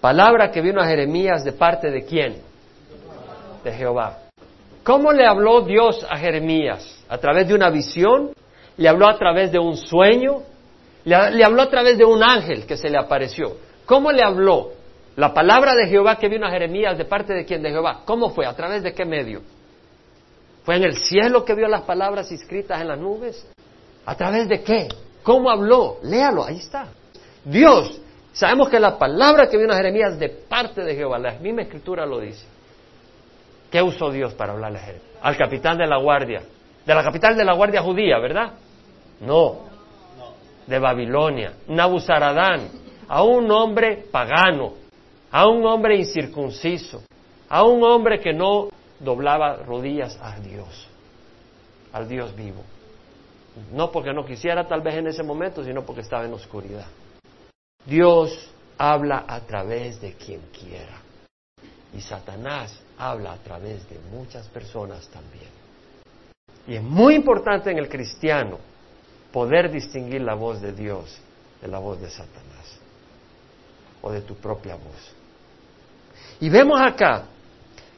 Palabra 0.00 0.50
que 0.50 0.60
vino 0.60 0.80
a 0.80 0.86
Jeremías 0.86 1.44
de 1.44 1.52
parte 1.52 1.90
de 1.90 2.04
quién? 2.04 2.50
de 3.62 3.72
Jehová. 3.72 4.18
¿Cómo 4.82 5.12
le 5.12 5.26
habló 5.26 5.62
Dios 5.62 6.06
a 6.08 6.16
Jeremías? 6.16 7.04
¿A 7.08 7.18
través 7.18 7.48
de 7.48 7.54
una 7.54 7.70
visión? 7.70 8.32
¿Le 8.76 8.88
habló 8.88 9.08
a 9.08 9.18
través 9.18 9.52
de 9.52 9.58
un 9.58 9.76
sueño? 9.76 10.42
¿Le, 11.04 11.44
habló 11.44 11.62
a 11.62 11.70
través 11.70 11.98
de 11.98 12.04
un 12.04 12.22
ángel 12.22 12.66
que 12.66 12.76
se 12.76 12.88
le 12.88 12.98
apareció? 12.98 13.56
¿Cómo 13.84 14.10
le 14.12 14.22
habló? 14.22 14.72
La 15.16 15.34
palabra 15.34 15.74
de 15.74 15.88
Jehová 15.88 16.16
que 16.16 16.28
vino 16.28 16.46
a 16.46 16.50
Jeremías 16.50 16.96
de 16.96 17.04
parte 17.04 17.34
de 17.34 17.44
quién? 17.44 17.62
De 17.62 17.70
Jehová. 17.70 18.00
¿Cómo 18.04 18.30
fue? 18.30 18.46
¿A 18.46 18.54
través 18.54 18.82
de 18.82 18.94
qué 18.94 19.04
medio? 19.04 19.42
¿Fue 20.64 20.76
en 20.76 20.84
el 20.84 20.96
cielo 20.96 21.44
que 21.44 21.54
vio 21.54 21.68
las 21.68 21.82
palabras 21.82 22.30
escritas 22.30 22.80
en 22.80 22.88
las 22.88 22.98
nubes? 22.98 23.46
¿A 24.04 24.14
través 24.14 24.48
de 24.48 24.62
qué? 24.62 24.88
¿Cómo 25.22 25.50
habló? 25.50 25.98
Léalo, 26.02 26.44
ahí 26.44 26.56
está. 26.58 26.88
Dios, 27.44 28.00
sabemos 28.32 28.68
que 28.68 28.78
la 28.78 28.98
palabra 28.98 29.48
que 29.48 29.56
vino 29.56 29.72
a 29.72 29.76
Jeremías 29.76 30.18
de 30.18 30.28
parte 30.28 30.82
de 30.82 30.94
Jehová, 30.94 31.18
la 31.18 31.32
misma 31.34 31.62
escritura 31.62 32.06
lo 32.06 32.20
dice. 32.20 32.44
¿Qué 33.70 33.80
usó 33.80 34.10
Dios 34.10 34.34
para 34.34 34.52
hablarle 34.52 34.78
a 34.78 34.90
él? 34.90 35.00
Al 35.22 35.36
capitán 35.36 35.78
de 35.78 35.86
la 35.86 35.98
guardia. 35.98 36.42
De 36.84 36.94
la 36.94 37.04
capital 37.04 37.36
de 37.36 37.44
la 37.44 37.54
guardia 37.54 37.82
judía, 37.82 38.18
¿verdad? 38.18 38.52
No. 39.20 39.60
De 40.66 40.78
Babilonia. 40.78 41.52
Nabuzaradán. 41.68 42.68
A 43.08 43.22
un 43.22 43.50
hombre 43.50 44.04
pagano. 44.10 44.74
A 45.30 45.46
un 45.46 45.64
hombre 45.64 45.96
incircunciso. 45.96 47.02
A 47.48 47.62
un 47.62 47.84
hombre 47.84 48.18
que 48.18 48.32
no 48.32 48.68
doblaba 49.00 49.56
rodillas 49.56 50.16
a 50.22 50.38
Dios. 50.38 50.88
Al 51.92 52.08
Dios 52.08 52.34
vivo. 52.36 52.62
No 53.72 53.90
porque 53.90 54.12
no 54.12 54.24
quisiera 54.24 54.68
tal 54.68 54.80
vez 54.80 54.94
en 54.94 55.08
ese 55.08 55.22
momento, 55.22 55.64
sino 55.64 55.84
porque 55.84 56.02
estaba 56.02 56.24
en 56.24 56.32
oscuridad. 56.32 56.86
Dios 57.84 58.50
habla 58.78 59.24
a 59.26 59.40
través 59.40 60.00
de 60.00 60.14
quien 60.14 60.42
quiera. 60.52 61.02
Y 61.92 62.00
Satanás 62.00 62.80
habla 62.96 63.32
a 63.32 63.38
través 63.38 63.88
de 63.88 63.98
muchas 64.12 64.46
personas 64.48 65.08
también. 65.08 65.50
Y 66.68 66.76
es 66.76 66.82
muy 66.82 67.16
importante 67.16 67.70
en 67.70 67.78
el 67.78 67.88
cristiano 67.88 68.58
poder 69.32 69.70
distinguir 69.72 70.20
la 70.20 70.34
voz 70.34 70.60
de 70.60 70.72
Dios 70.72 71.20
de 71.60 71.68
la 71.68 71.78
voz 71.78 72.00
de 72.00 72.08
Satanás 72.08 72.78
o 74.02 74.10
de 74.10 74.22
tu 74.22 74.34
propia 74.36 74.76
voz. 74.76 75.14
Y 76.40 76.48
vemos 76.48 76.80
acá 76.80 77.24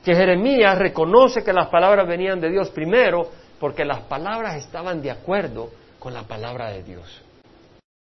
que 0.03 0.15
Jeremías 0.15 0.79
reconoce 0.79 1.45
que 1.45 1.53
las 1.53 1.69
palabras 1.69 2.07
venían 2.07 2.41
de 2.41 2.51
Dios 2.51 2.71
primero 2.71 3.31
porque 3.61 3.85
las 3.85 4.01
palabras 4.01 4.57
estaban 4.57 5.01
de 5.01 5.11
acuerdo 5.11 5.71
con 5.99 6.13
la 6.13 6.25
palabra 6.25 6.71
de 6.71 6.83
Dios. 6.83 7.23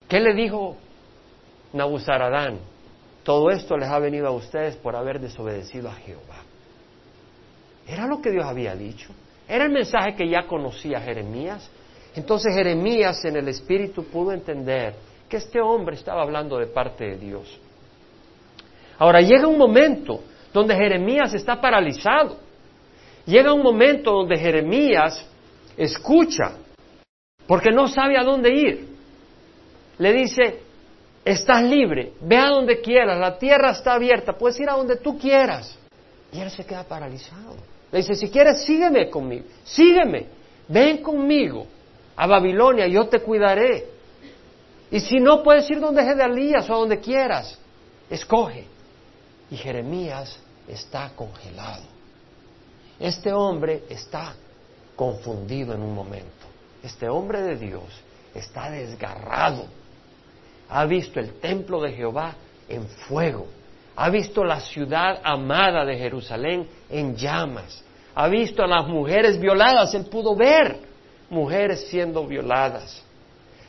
¿Qué 0.09 0.21
le 0.21 0.35
dijo 0.35 0.77
Nabuzaradán? 1.75 2.59
Todo 3.23 3.51
esto 3.51 3.77
les 3.77 3.89
ha 3.89 3.99
venido 3.99 4.27
a 4.27 4.31
ustedes 4.31 4.77
por 4.77 4.97
haber 4.97 5.21
desobedecido 5.21 5.89
a 5.91 5.95
Jehová. 5.95 6.43
Era 7.87 8.07
lo 8.07 8.21
que 8.23 8.31
Dios 8.31 8.45
había 8.45 8.75
dicho. 8.75 9.11
Era 9.47 9.65
el 9.65 9.71
mensaje 9.71 10.15
que 10.15 10.29
ya 10.29 10.47
conocía 10.47 11.01
Jeremías. 11.01 11.71
Entonces 12.15 12.55
Jeremías 12.55 13.25
en 13.25 13.37
el 13.37 13.49
Espíritu 13.49 14.05
pudo 14.05 14.33
entender 14.33 14.95
que 15.29 15.37
este 15.37 15.61
hombre 15.61 15.97
estaba 15.97 16.23
hablando 16.23 16.59
de 16.59 16.67
parte 16.67 17.05
de 17.05 17.17
Dios. 17.17 17.61
Ahora 18.99 19.21
llega 19.21 19.47
un 19.47 19.59
momento 19.59 20.21
donde 20.53 20.75
Jeremías 20.75 21.35
está 21.35 21.61
paralizado. 21.61 22.39
Llega 23.25 23.53
un 23.53 23.63
momento 23.63 24.13
donde 24.13 24.37
Jeremías 24.37 25.27
escucha 25.77 26.57
porque 27.47 27.71
no 27.71 27.89
sabe 27.89 28.19
a 28.19 28.25
dónde 28.25 28.51
ir. 28.51 28.89
Le 29.99 30.13
dice, 30.13 30.61
estás 31.25 31.63
libre, 31.63 32.13
ve 32.21 32.37
a 32.37 32.49
donde 32.49 32.81
quieras, 32.81 33.19
la 33.19 33.39
tierra 33.39 33.71
está 33.71 33.95
abierta, 33.95 34.33
puedes 34.33 34.59
ir 34.61 34.69
a 34.69 34.75
donde 34.75 34.97
tú 34.97 35.19
quieras. 35.19 35.79
Y 36.33 36.41
él 36.41 36.51
se 36.51 36.65
queda 36.65 36.85
paralizado. 36.85 37.57
Le 37.91 37.99
dice, 37.99 38.15
si 38.15 38.31
quieres, 38.31 38.65
sígueme 38.65 39.11
conmigo, 39.11 39.45
sígueme, 39.65 40.27
ven 40.69 40.99
conmigo 40.99 41.67
a 42.17 42.27
Babilonia, 42.27 42.87
yo 42.87 43.07
te 43.07 43.21
cuidaré. 43.21 43.87
Y 44.91 45.01
si 45.01 45.21
no, 45.21 45.43
puedes 45.43 45.71
ir 45.71 45.81
donde 45.81 46.03
Gedalías 46.05 46.69
o 46.69 46.75
a 46.75 46.79
donde 46.79 47.01
quieras, 47.01 47.59
escoge. 48.11 48.67
Y 49.53 49.57
Jeremías 49.59 50.35
está 50.67 51.11
congelado. 51.15 51.83
Este 52.99 53.35
hombre 53.35 53.85
está 53.91 54.35
confundido 54.97 55.75
en 55.75 55.83
un 55.83 55.95
momento. 55.95 56.47
Este 56.83 57.07
hombre 57.07 57.43
de 57.43 57.57
Dios 57.57 57.85
está 58.35 58.71
desgarrado. 58.71 59.67
Ha 60.71 60.87
visto 60.87 61.21
el 61.21 61.35
templo 61.35 61.83
de 61.83 61.93
Jehová 61.93 62.35
en 62.67 62.89
fuego. 62.89 63.47
Ha 63.95 64.09
visto 64.09 64.43
la 64.43 64.59
ciudad 64.59 65.21
amada 65.23 65.85
de 65.85 65.99
Jerusalén 65.99 66.67
en 66.89 67.15
llamas. 67.15 67.85
Ha 68.15 68.29
visto 68.29 68.63
a 68.63 68.67
las 68.67 68.89
mujeres 68.89 69.39
violadas. 69.39 69.93
Él 69.93 70.07
pudo 70.07 70.35
ver 70.35 70.79
mujeres 71.29 71.89
siendo 71.89 72.27
violadas. 72.27 73.05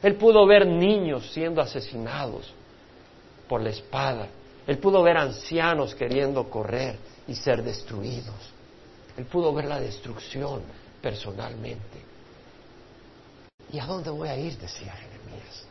Él 0.01 0.15
pudo 0.15 0.45
ver 0.47 0.65
niños 0.65 1.29
siendo 1.33 1.59
asesinados 1.59 2.53
por 3.49 3.61
la 3.61 3.71
espada. 3.71 4.29
Él 4.65 4.77
pudo 4.77 5.03
ver 5.03 5.17
ancianos 5.17 5.93
queriendo 5.95 6.49
correr 6.49 6.97
y 7.27 7.35
ser 7.35 7.63
destruidos. 7.63 8.53
Él 9.17 9.25
pudo 9.25 9.53
ver 9.53 9.65
la 9.65 9.79
destrucción 9.79 10.61
personalmente. 11.01 12.01
¿Y 13.71 13.79
a 13.79 13.85
dónde 13.85 14.09
voy 14.09 14.29
a 14.29 14.37
ir? 14.37 14.57
decía 14.57 14.93
Jeremías. 14.93 15.65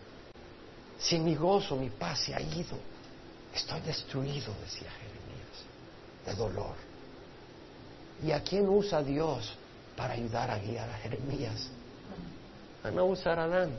Si 0.99 1.19
mi 1.19 1.35
gozo, 1.35 1.77
mi 1.77 1.91
paz 1.91 2.21
se 2.21 2.35
ha 2.35 2.41
ido, 2.41 2.77
estoy 3.55 3.81
destruido, 3.81 4.53
decía 4.63 4.91
Jeremías, 4.91 6.27
de 6.27 6.35
dolor. 6.35 6.75
¿Y 8.25 8.31
a 8.31 8.43
quién 8.43 8.69
usa 8.69 9.03
Dios 9.03 9.53
para 9.97 10.15
ayudar 10.15 10.51
a 10.51 10.59
guiar 10.59 10.89
a 10.89 10.95
Jeremías? 10.99 11.69
A 12.85 12.91
no 12.91 13.07
usar 13.07 13.39
a 13.39 13.45
Adán. 13.45 13.73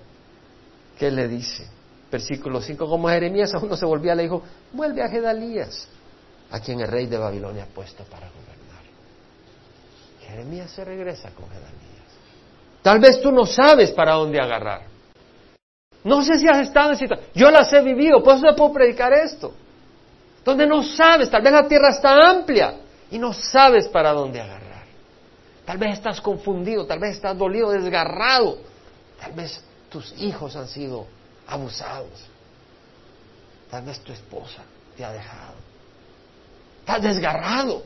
¿Qué 0.97 1.09
le 1.11 1.27
dice? 1.27 1.67
Versículo 2.13 2.61
5, 2.61 2.87
como 2.87 3.09
Jeremías 3.09 3.55
aún 3.55 3.69
no 3.69 3.75
se 3.75 3.87
volvía, 3.87 4.13
le 4.13 4.21
dijo, 4.21 4.43
vuelve 4.71 5.01
a 5.01 5.09
Gedalías, 5.09 5.87
a 6.51 6.59
quien 6.59 6.79
el 6.79 6.87
rey 6.87 7.07
de 7.07 7.17
Babilonia 7.17 7.63
ha 7.63 7.73
puesto 7.73 8.03
para 8.03 8.27
gobernar. 8.27 8.83
Jeremías 10.21 10.69
se 10.69 10.85
regresa 10.85 11.31
con 11.31 11.49
Gedalías. 11.49 11.73
Tal 12.83 12.99
vez 12.99 13.19
tú 13.19 13.31
no 13.31 13.47
sabes 13.47 13.89
para 13.93 14.13
dónde 14.13 14.39
agarrar. 14.39 14.83
No 16.03 16.21
sé 16.21 16.37
si 16.37 16.47
has 16.47 16.59
estado 16.59 16.91
en 16.91 16.97
situación. 16.97 17.29
Yo 17.33 17.49
las 17.49 17.73
he 17.73 17.81
vivido, 17.81 18.21
por 18.21 18.35
eso 18.35 18.45
te 18.45 18.53
puedo 18.53 18.73
predicar 18.73 19.11
esto. 19.11 19.51
Donde 20.45 20.67
no 20.67 20.83
sabes, 20.83 21.31
tal 21.31 21.41
vez 21.41 21.51
la 21.51 21.67
tierra 21.67 21.89
está 21.89 22.29
amplia 22.29 22.75
y 23.09 23.17
no 23.17 23.33
sabes 23.33 23.87
para 23.87 24.13
dónde 24.13 24.39
agarrar. 24.39 24.83
Tal 25.65 25.79
vez 25.79 25.93
estás 25.93 26.21
confundido, 26.21 26.85
tal 26.85 26.99
vez 26.99 27.15
estás 27.15 27.35
dolido, 27.35 27.71
desgarrado. 27.71 28.59
Tal 29.19 29.31
vez 29.31 29.63
tus 29.89 30.13
hijos 30.19 30.55
han 30.55 30.67
sido 30.67 31.07
abusados. 31.47 32.27
Tal 33.69 33.83
vez 33.83 33.99
tu 33.99 34.11
esposa 34.11 34.63
te 34.95 35.03
ha 35.03 35.11
dejado. 35.11 35.55
Estás 36.79 37.01
desgarrado 37.01 37.83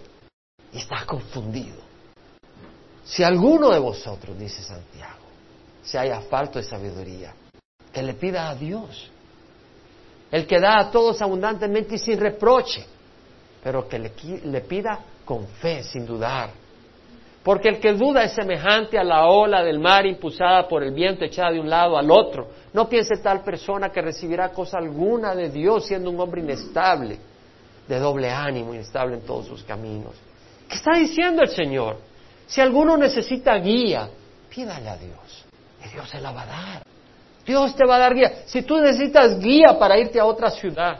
y 0.72 0.80
estás 0.80 1.06
confundido. 1.06 1.82
Si 3.06 3.24
alguno 3.24 3.70
de 3.70 3.80
vosotros, 3.80 4.38
dice 4.38 4.62
Santiago, 4.62 5.26
se 5.82 5.98
haya 5.98 6.20
falto 6.22 6.60
de 6.60 6.66
sabiduría, 6.66 7.34
que 7.94 8.04
le 8.04 8.14
pida 8.16 8.50
a 8.50 8.56
Dios, 8.56 9.10
el 10.30 10.46
que 10.46 10.60
da 10.60 10.80
a 10.80 10.92
todos 10.92 11.22
abundantemente 11.22 11.96
y 11.96 12.00
sin 12.00 12.20
reproche, 12.20 12.86
pero 13.64 13.88
que 13.88 13.98
le, 13.98 14.12
le 14.44 14.62
pida 14.62 15.00
con 15.24 15.48
fe, 15.48 15.84
sin 15.84 16.06
dudar. 16.06 16.52
Porque 17.48 17.70
el 17.70 17.80
que 17.80 17.94
duda 17.94 18.26
es 18.26 18.34
semejante 18.34 19.00
a 19.00 19.06
la 19.06 19.26
ola 19.28 19.64
del 19.64 19.80
mar 19.80 20.06
impulsada 20.06 20.68
por 20.68 20.84
el 20.84 20.92
viento 20.92 21.24
echada 21.24 21.54
de 21.54 21.62
un 21.62 21.70
lado 21.70 21.98
al 21.98 22.12
otro. 22.12 22.50
No 22.74 22.90
piense 22.90 23.16
tal 23.24 23.42
persona 23.42 23.90
que 23.90 24.02
recibirá 24.02 24.50
cosa 24.50 24.80
alguna 24.80 25.34
de 25.34 25.50
Dios 25.50 25.86
siendo 25.86 26.10
un 26.10 26.20
hombre 26.20 26.42
inestable, 26.42 27.18
de 27.88 28.00
doble 28.00 28.30
ánimo, 28.30 28.74
inestable 28.74 29.16
en 29.16 29.22
todos 29.22 29.46
sus 29.46 29.64
caminos. 29.64 30.12
¿Qué 30.68 30.76
está 30.76 30.98
diciendo 30.98 31.42
el 31.42 31.48
Señor? 31.48 32.00
Si 32.48 32.60
alguno 32.60 32.98
necesita 32.98 33.56
guía, 33.60 34.10
pídale 34.54 34.90
a 34.90 34.98
Dios. 34.98 35.46
Y 35.86 35.88
Dios 35.88 36.10
se 36.10 36.20
la 36.20 36.34
va 36.34 36.42
a 36.42 36.48
dar. 36.48 36.84
Dios 37.46 37.74
te 37.78 37.86
va 37.86 37.96
a 37.96 38.00
dar 38.00 38.14
guía. 38.14 38.42
Si 38.46 38.64
tú 38.64 38.76
necesitas 38.82 39.40
guía 39.40 39.80
para 39.80 39.98
irte 39.98 40.20
a 40.20 40.26
otra 40.26 40.50
ciudad, 40.50 41.00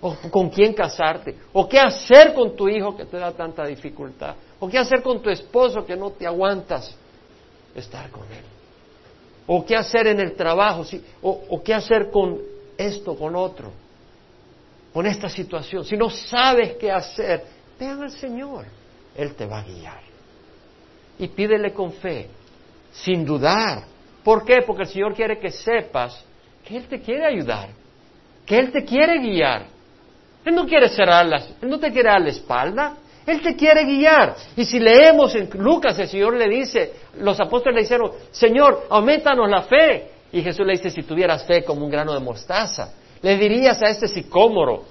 o 0.00 0.16
con 0.28 0.50
quién 0.50 0.74
casarte, 0.74 1.36
o 1.52 1.68
qué 1.68 1.78
hacer 1.78 2.34
con 2.34 2.56
tu 2.56 2.68
hijo 2.68 2.96
que 2.96 3.04
te 3.04 3.16
da 3.16 3.30
tanta 3.30 3.64
dificultad, 3.64 4.34
o 4.60 4.68
qué 4.68 4.78
hacer 4.78 5.02
con 5.02 5.22
tu 5.22 5.30
esposo 5.30 5.84
que 5.84 5.96
no 5.96 6.10
te 6.10 6.26
aguantas 6.26 6.94
estar 7.74 8.10
con 8.10 8.24
él, 8.24 8.44
o 9.46 9.64
qué 9.64 9.76
hacer 9.76 10.06
en 10.08 10.20
el 10.20 10.34
trabajo, 10.34 10.84
o, 11.22 11.44
o 11.50 11.62
qué 11.62 11.74
hacer 11.74 12.10
con 12.10 12.40
esto, 12.76 13.16
con 13.16 13.36
otro, 13.36 13.72
con 14.92 15.06
esta 15.06 15.28
situación. 15.28 15.84
Si 15.84 15.96
no 15.96 16.10
sabes 16.10 16.76
qué 16.76 16.90
hacer, 16.90 17.44
vean 17.78 18.02
al 18.02 18.10
Señor, 18.10 18.66
Él 19.14 19.34
te 19.34 19.46
va 19.46 19.60
a 19.60 19.64
guiar 19.64 20.08
y 21.18 21.28
pídele 21.28 21.72
con 21.72 21.92
fe, 21.92 22.28
sin 22.92 23.24
dudar. 23.24 23.84
¿Por 24.22 24.44
qué? 24.44 24.62
Porque 24.66 24.82
el 24.82 24.88
Señor 24.88 25.14
quiere 25.14 25.38
que 25.38 25.50
sepas 25.50 26.24
que 26.64 26.76
Él 26.76 26.86
te 26.86 27.00
quiere 27.00 27.26
ayudar, 27.26 27.70
que 28.46 28.58
Él 28.58 28.70
te 28.70 28.84
quiere 28.84 29.18
guiar. 29.18 29.66
Él 30.44 30.54
no 30.54 30.66
quiere 30.66 30.88
cerrar 30.88 31.26
las, 31.26 31.52
Él 31.60 31.68
no 31.68 31.78
te 31.78 31.90
quiere 31.90 32.08
dar 32.08 32.20
la 32.20 32.30
espalda, 32.30 32.96
Él 33.28 33.42
te 33.42 33.54
quiere 33.54 33.84
guiar. 33.84 34.36
Y 34.56 34.64
si 34.64 34.78
leemos 34.78 35.34
en 35.34 35.50
Lucas, 35.54 35.98
el 35.98 36.08
Señor 36.08 36.34
le 36.34 36.48
dice, 36.48 36.92
los 37.18 37.38
apóstoles 37.38 37.76
le 37.76 37.82
dijeron, 37.82 38.12
Señor, 38.30 38.86
aumentanos 38.88 39.48
la 39.50 39.62
fe. 39.62 40.10
Y 40.32 40.42
Jesús 40.42 40.66
le 40.66 40.72
dice, 40.72 40.90
si 40.90 41.02
tuvieras 41.02 41.44
fe 41.44 41.62
como 41.64 41.84
un 41.84 41.90
grano 41.90 42.14
de 42.14 42.20
mostaza, 42.20 42.92
le 43.22 43.36
dirías 43.36 43.82
a 43.82 43.88
este 43.88 44.08
sicómoro, 44.08 44.84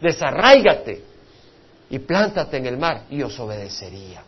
desarráigate 0.00 1.02
y 1.90 1.98
plántate 2.00 2.56
en 2.56 2.66
el 2.66 2.78
mar 2.78 3.04
y 3.10 3.22
os 3.22 3.38
obedecería. 3.38 4.22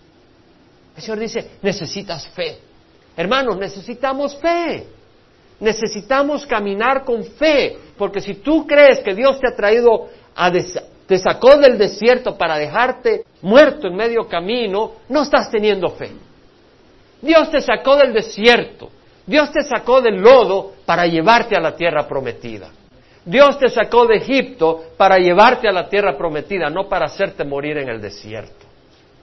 El 0.97 1.03
Señor 1.03 1.19
dice, 1.19 1.51
necesitas 1.63 2.27
fe. 2.29 2.59
Hermanos, 3.17 3.57
necesitamos 3.59 4.37
fe. 4.37 4.87
Necesitamos 5.59 6.47
caminar 6.47 7.05
con 7.05 7.25
fe, 7.25 7.79
porque 7.97 8.21
si 8.21 8.35
tú 8.35 8.67
crees 8.67 9.01
que 9.01 9.15
Dios 9.15 9.41
te 9.41 9.49
ha 9.49 9.57
traído 9.57 10.09
a 10.35 10.51
te 11.07 11.19
sacó 11.19 11.57
del 11.57 11.79
desierto 11.79 12.37
para 12.37 12.57
dejarte 12.57 13.25
muerto 13.43 13.87
en 13.87 13.97
medio 13.97 14.27
camino, 14.27 14.93
no 15.09 15.23
estás 15.23 15.51
teniendo 15.51 15.89
fe. 15.91 16.11
Dios 17.23 17.51
te 17.51 17.61
sacó 17.61 17.97
del 17.97 18.13
desierto, 18.13 18.91
Dios 19.25 19.51
te 19.53 19.63
sacó 19.63 20.01
del 20.01 20.17
lodo 20.17 20.73
para 20.85 21.07
llevarte 21.07 21.57
a 21.57 21.61
la 21.61 21.75
tierra 21.77 22.07
prometida. 22.07 22.71
Dios 23.25 23.59
te 23.59 23.69
sacó 23.69 24.07
de 24.07 24.19
Egipto 24.19 24.85
para 24.97 25.19
llevarte 25.19 25.69
a 25.69 25.73
la 25.73 25.89
tierra 25.89 26.17
prometida, 26.17 26.71
no 26.71 26.89
para 26.89 27.07
hacerte 27.07 27.45
morir 27.45 27.79
en 27.79 27.89
el 27.89 28.01
desierto. 28.01 28.67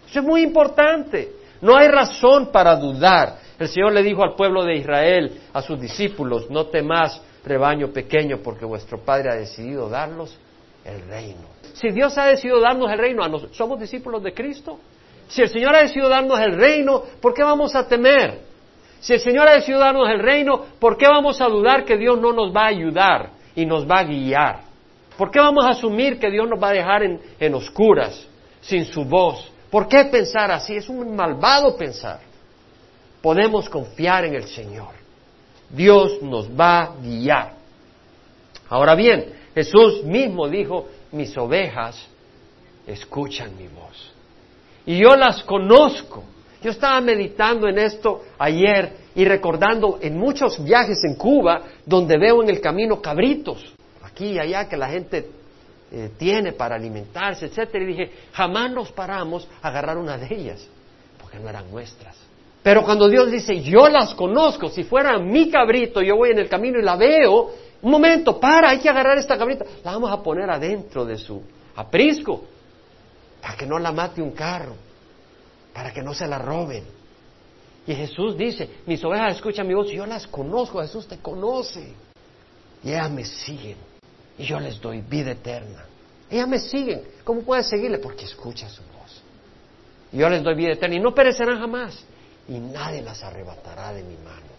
Eso 0.06 0.20
es 0.20 0.26
muy 0.26 0.42
importante. 0.42 1.32
No 1.62 1.78
hay 1.78 1.88
razón 1.88 2.52
para 2.52 2.76
dudar. 2.76 3.38
El 3.58 3.70
Señor 3.70 3.94
le 3.94 4.04
dijo 4.04 4.22
al 4.22 4.36
pueblo 4.36 4.66
de 4.66 4.76
Israel, 4.76 5.42
a 5.54 5.62
sus 5.62 5.80
discípulos, 5.80 6.50
no 6.50 6.66
temas 6.66 7.22
rebaño 7.46 7.94
pequeño, 7.94 8.40
porque 8.44 8.66
vuestro 8.66 9.00
Padre 9.00 9.30
ha 9.32 9.36
decidido 9.36 9.88
darlos 9.88 10.38
el 10.84 11.02
reino. 11.08 11.53
Si 11.74 11.90
Dios 11.90 12.18
ha 12.18 12.26
decidido 12.26 12.60
darnos 12.60 12.92
el 12.92 12.98
reino, 12.98 13.24
¿somos 13.52 13.80
discípulos 13.80 14.24
de 14.24 14.34
Cristo? 14.34 14.80
Si 15.28 15.42
el 15.42 15.50
Señor 15.50 15.76
ha 15.76 15.82
decidido 15.82 16.10
darnos 16.10 16.40
el 16.40 16.56
reino, 16.56 17.04
¿por 17.22 17.34
qué 17.34 17.44
vamos 17.44 17.76
a 17.76 17.88
temer? 17.88 18.42
Si 19.00 19.14
el 19.14 19.20
Señor 19.20 19.48
ha 19.48 19.54
decidido 19.54 19.80
darnos 19.80 20.10
el 20.10 20.20
reino, 20.20 20.66
¿por 20.80 20.98
qué 20.98 21.08
vamos 21.08 21.42
a 21.42 21.48
dudar 21.48 21.84
que 21.84 21.98
Dios 21.98 22.20
no 22.20 22.32
nos 22.32 22.56
va 22.56 22.66
a 22.66 22.68
ayudar 22.68 23.30
y 23.56 23.66
nos 23.66 23.86
va 23.86 24.00
a 24.00 24.04
guiar? 24.04 24.62
¿Por 25.18 25.32
qué 25.32 25.40
vamos 25.40 25.66
a 25.66 25.70
asumir 25.70 26.20
que 26.20 26.30
Dios 26.30 26.48
nos 26.48 26.62
va 26.62 26.70
a 26.70 26.74
dejar 26.74 27.04
en, 27.04 27.20
en 27.40 27.54
oscuras, 27.54 28.28
sin 28.62 28.86
su 28.86 29.04
voz, 29.04 29.54
¿Por 29.74 29.88
qué 29.88 30.06
pensar 30.06 30.52
así? 30.52 30.76
Es 30.76 30.88
un 30.88 31.16
malvado 31.16 31.76
pensar. 31.76 32.20
Podemos 33.24 33.68
confiar 33.68 34.24
en 34.24 34.36
el 34.36 34.44
Señor. 34.44 34.94
Dios 35.68 36.22
nos 36.22 36.48
va 36.48 36.82
a 36.82 36.96
guiar. 37.02 37.56
Ahora 38.70 38.94
bien, 38.94 39.34
Jesús 39.56 40.04
mismo 40.04 40.48
dijo, 40.48 40.90
mis 41.14 41.38
ovejas 41.38 42.08
escuchan 42.86 43.56
mi 43.58 43.68
voz. 43.68 44.12
Y 44.86 44.98
yo 44.98 45.16
las 45.16 45.44
conozco. 45.44 46.24
Yo 46.62 46.72
estaba 46.72 47.00
meditando 47.02 47.68
en 47.68 47.78
esto 47.78 48.24
ayer 48.38 48.98
y 49.16 49.26
recordando 49.26 50.00
en 50.02 50.18
muchos 50.18 50.64
viajes 50.64 51.04
en 51.04 51.16
Cuba 51.16 51.62
donde 51.86 52.18
veo 52.18 52.42
en 52.42 52.50
el 52.50 52.60
camino 52.62 53.02
cabritos, 53.02 53.74
aquí 54.02 54.32
y 54.32 54.40
allá 54.40 54.68
que 54.68 54.78
la 54.78 54.90
gente 54.90 55.30
eh, 55.92 56.10
tiene 56.18 56.54
para 56.54 56.76
alimentarse, 56.76 57.46
etcétera. 57.46 57.84
Y 57.84 57.88
dije, 57.88 58.12
jamás 58.32 58.72
nos 58.72 58.92
paramos 58.92 59.48
a 59.62 59.68
agarrar 59.68 59.98
una 59.98 60.18
de 60.18 60.34
ellas, 60.34 60.68
porque 61.22 61.38
no 61.38 61.50
eran 61.50 61.70
nuestras. 61.70 62.16
Pero 62.64 62.84
cuando 62.84 63.10
Dios 63.10 63.30
dice, 63.30 63.62
yo 63.62 63.90
las 63.90 64.14
conozco, 64.16 64.70
si 64.70 64.86
fuera 64.86 65.20
mi 65.20 65.50
cabrito, 65.50 66.02
yo 66.02 66.16
voy 66.16 66.32
en 66.32 66.40
el 66.40 66.48
camino 66.48 66.80
y 66.80 66.82
la 66.82 66.96
veo, 66.96 67.52
un 67.84 67.92
momento, 67.92 68.40
para, 68.40 68.70
hay 68.70 68.80
que 68.80 68.90
agarrar 68.90 69.18
esta 69.18 69.38
cabrita, 69.38 69.66
la 69.84 69.92
vamos 69.92 70.10
a 70.10 70.24
poner 70.24 70.50
adentro 70.50 71.06
de 71.06 71.18
su 71.18 71.44
aprisco, 71.76 72.46
para 73.42 73.56
que 73.56 73.66
no 73.66 73.78
la 73.78 73.92
mate 73.92 74.22
un 74.22 74.32
carro, 74.32 74.76
para 75.74 75.94
que 75.94 76.02
no 76.02 76.14
se 76.14 76.26
la 76.26 76.40
roben. 76.40 76.86
Y 77.86 77.94
Jesús 77.94 78.38
dice, 78.38 78.70
mis 78.86 79.04
ovejas 79.04 79.36
escuchan 79.36 79.68
mi 79.68 79.74
voz, 79.74 79.92
yo 79.92 80.06
las 80.06 80.26
conozco, 80.28 80.82
Jesús 80.82 81.08
te 81.08 81.18
conoce. 81.18 81.94
Y 82.84 82.90
ellas 82.90 83.12
me 83.12 83.26
siguen 83.26 83.78
y 84.38 84.46
yo 84.46 84.60
les 84.60 84.80
doy 84.80 85.02
vida 85.02 85.32
eterna. 85.32 85.86
Ellas 86.30 86.48
me 86.48 86.60
siguen. 86.60 87.04
¿Cómo 87.24 87.42
puedes 87.42 87.68
seguirle? 87.68 87.98
Porque 88.00 88.26
escucha 88.26 88.70
su 88.70 88.82
voz. 88.82 89.22
Y 90.12 90.18
yo 90.18 90.30
les 90.30 90.42
doy 90.42 90.56
vida 90.56 90.72
eterna 90.72 90.96
y 90.96 91.00
no 91.00 91.14
perecerán 91.14 91.60
jamás 91.60 92.04
y 92.48 92.54
nadie 92.60 93.02
las 93.02 93.22
arrebatará 93.24 93.94
de 93.94 94.04
mi 94.04 94.16
mano. 94.18 94.54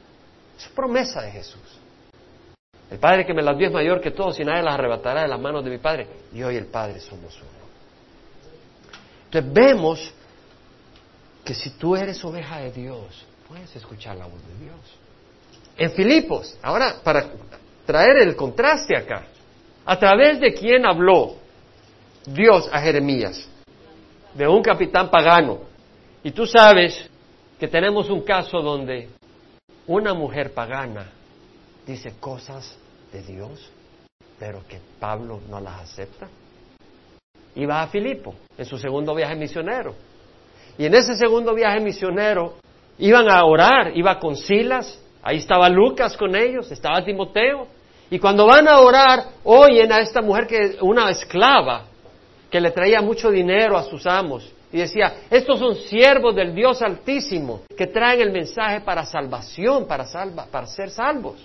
Es 0.58 0.68
promesa 0.68 1.22
de 1.22 1.30
Jesús. 1.30 1.83
El 2.90 2.98
Padre 2.98 3.24
que 3.24 3.34
me 3.34 3.42
las 3.42 3.56
dio 3.56 3.68
es 3.68 3.72
mayor 3.72 4.00
que 4.00 4.10
todos 4.10 4.38
y 4.38 4.44
nadie 4.44 4.62
las 4.62 4.74
arrebatará 4.74 5.22
de 5.22 5.28
las 5.28 5.40
manos 5.40 5.64
de 5.64 5.70
mi 5.70 5.78
Padre. 5.78 6.06
Y 6.32 6.42
hoy 6.42 6.56
el 6.56 6.66
Padre 6.66 7.00
somos 7.00 7.34
uno. 7.36 7.64
Entonces 9.26 9.52
vemos 9.52 10.14
que 11.44 11.54
si 11.54 11.70
tú 11.70 11.96
eres 11.96 12.24
oveja 12.24 12.60
de 12.60 12.70
Dios, 12.70 13.26
puedes 13.48 13.74
escuchar 13.74 14.16
la 14.16 14.26
voz 14.26 14.40
de 14.46 14.64
Dios. 14.64 14.78
En 15.76 15.90
Filipos, 15.92 16.56
ahora 16.62 16.96
para 17.02 17.30
traer 17.84 18.18
el 18.18 18.36
contraste 18.36 18.96
acá, 18.96 19.26
¿a 19.84 19.98
través 19.98 20.40
de 20.40 20.54
quién 20.54 20.86
habló 20.86 21.36
Dios 22.26 22.68
a 22.72 22.80
Jeremías? 22.80 23.48
De 24.34 24.46
un 24.46 24.62
capitán 24.62 25.10
pagano. 25.10 25.60
Y 26.22 26.30
tú 26.30 26.46
sabes 26.46 27.10
que 27.58 27.68
tenemos 27.68 28.08
un 28.10 28.22
caso 28.22 28.62
donde 28.62 29.08
una 29.86 30.14
mujer 30.14 30.54
pagana 30.54 31.10
dice 31.86 32.14
cosas 32.20 32.76
de 33.12 33.22
Dios, 33.22 33.70
pero 34.38 34.62
que 34.68 34.80
Pablo 34.98 35.40
no 35.48 35.60
las 35.60 35.82
acepta. 35.82 36.28
Y 37.54 37.66
va 37.66 37.82
a 37.82 37.86
Filipo 37.86 38.34
en 38.58 38.64
su 38.64 38.78
segundo 38.78 39.14
viaje 39.14 39.36
misionero. 39.36 39.94
Y 40.76 40.86
en 40.86 40.94
ese 40.94 41.14
segundo 41.14 41.54
viaje 41.54 41.80
misionero 41.80 42.54
iban 42.98 43.30
a 43.30 43.44
orar, 43.44 43.96
iba 43.96 44.18
con 44.18 44.36
Silas, 44.36 44.98
ahí 45.22 45.38
estaba 45.38 45.68
Lucas 45.68 46.16
con 46.16 46.34
ellos, 46.34 46.70
estaba 46.72 47.04
Timoteo. 47.04 47.68
Y 48.10 48.18
cuando 48.18 48.46
van 48.46 48.66
a 48.68 48.80
orar, 48.80 49.24
oyen 49.44 49.92
a 49.92 50.00
esta 50.00 50.20
mujer 50.20 50.46
que 50.46 50.76
una 50.80 51.10
esclava 51.10 51.84
que 52.50 52.60
le 52.60 52.70
traía 52.70 53.00
mucho 53.00 53.30
dinero 53.30 53.76
a 53.76 53.84
sus 53.84 54.06
amos 54.06 54.52
y 54.72 54.78
decía, 54.78 55.22
estos 55.30 55.60
son 55.60 55.76
siervos 55.76 56.34
del 56.34 56.52
Dios 56.52 56.82
Altísimo 56.82 57.62
que 57.76 57.86
traen 57.86 58.20
el 58.20 58.32
mensaje 58.32 58.80
para 58.80 59.06
salvación, 59.06 59.86
para, 59.86 60.04
salva, 60.04 60.46
para 60.50 60.66
ser 60.66 60.90
salvos. 60.90 61.36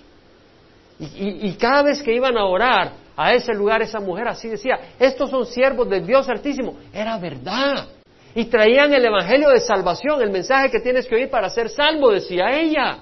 Y, 1.00 1.54
cada 1.54 1.82
vez 1.82 2.02
que 2.02 2.14
iban 2.14 2.36
a 2.36 2.44
orar 2.44 2.92
a 3.16 3.32
ese 3.32 3.54
lugar, 3.54 3.80
esa 3.80 4.00
mujer 4.00 4.28
así 4.28 4.48
decía, 4.48 4.78
estos 4.98 5.30
son 5.30 5.46
siervos 5.46 5.88
del 5.88 6.06
Dios 6.06 6.28
Altísimo. 6.28 6.76
Era 6.92 7.16
verdad. 7.16 7.88
Y 8.34 8.44
traían 8.44 8.92
el 8.92 9.04
Evangelio 9.04 9.48
de 9.48 9.60
salvación, 9.60 10.20
el 10.20 10.30
mensaje 10.30 10.70
que 10.70 10.80
tienes 10.80 11.06
que 11.06 11.14
oír 11.14 11.30
para 11.30 11.48
ser 11.48 11.70
salvo, 11.70 12.12
decía 12.12 12.50
ella. 12.52 12.98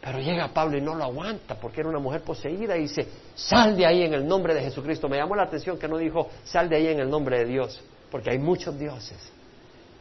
Pero 0.00 0.18
llega 0.18 0.48
Pablo 0.48 0.78
y 0.78 0.80
no 0.80 0.94
lo 0.94 1.04
aguanta 1.04 1.56
porque 1.56 1.80
era 1.80 1.90
una 1.90 1.98
mujer 1.98 2.22
poseída 2.22 2.76
y 2.76 2.82
dice, 2.82 3.06
sal 3.34 3.76
de 3.76 3.84
ahí 3.84 4.02
en 4.02 4.14
el 4.14 4.26
nombre 4.26 4.54
de 4.54 4.62
Jesucristo. 4.62 5.08
Me 5.08 5.18
llamó 5.18 5.36
la 5.36 5.42
atención 5.42 5.78
que 5.78 5.88
no 5.88 5.98
dijo, 5.98 6.30
sal 6.44 6.68
de 6.68 6.76
ahí 6.76 6.86
en 6.86 7.00
el 7.00 7.10
nombre 7.10 7.40
de 7.40 7.44
Dios, 7.44 7.82
porque 8.10 8.30
hay 8.30 8.38
muchos 8.38 8.78
dioses. 8.78 9.32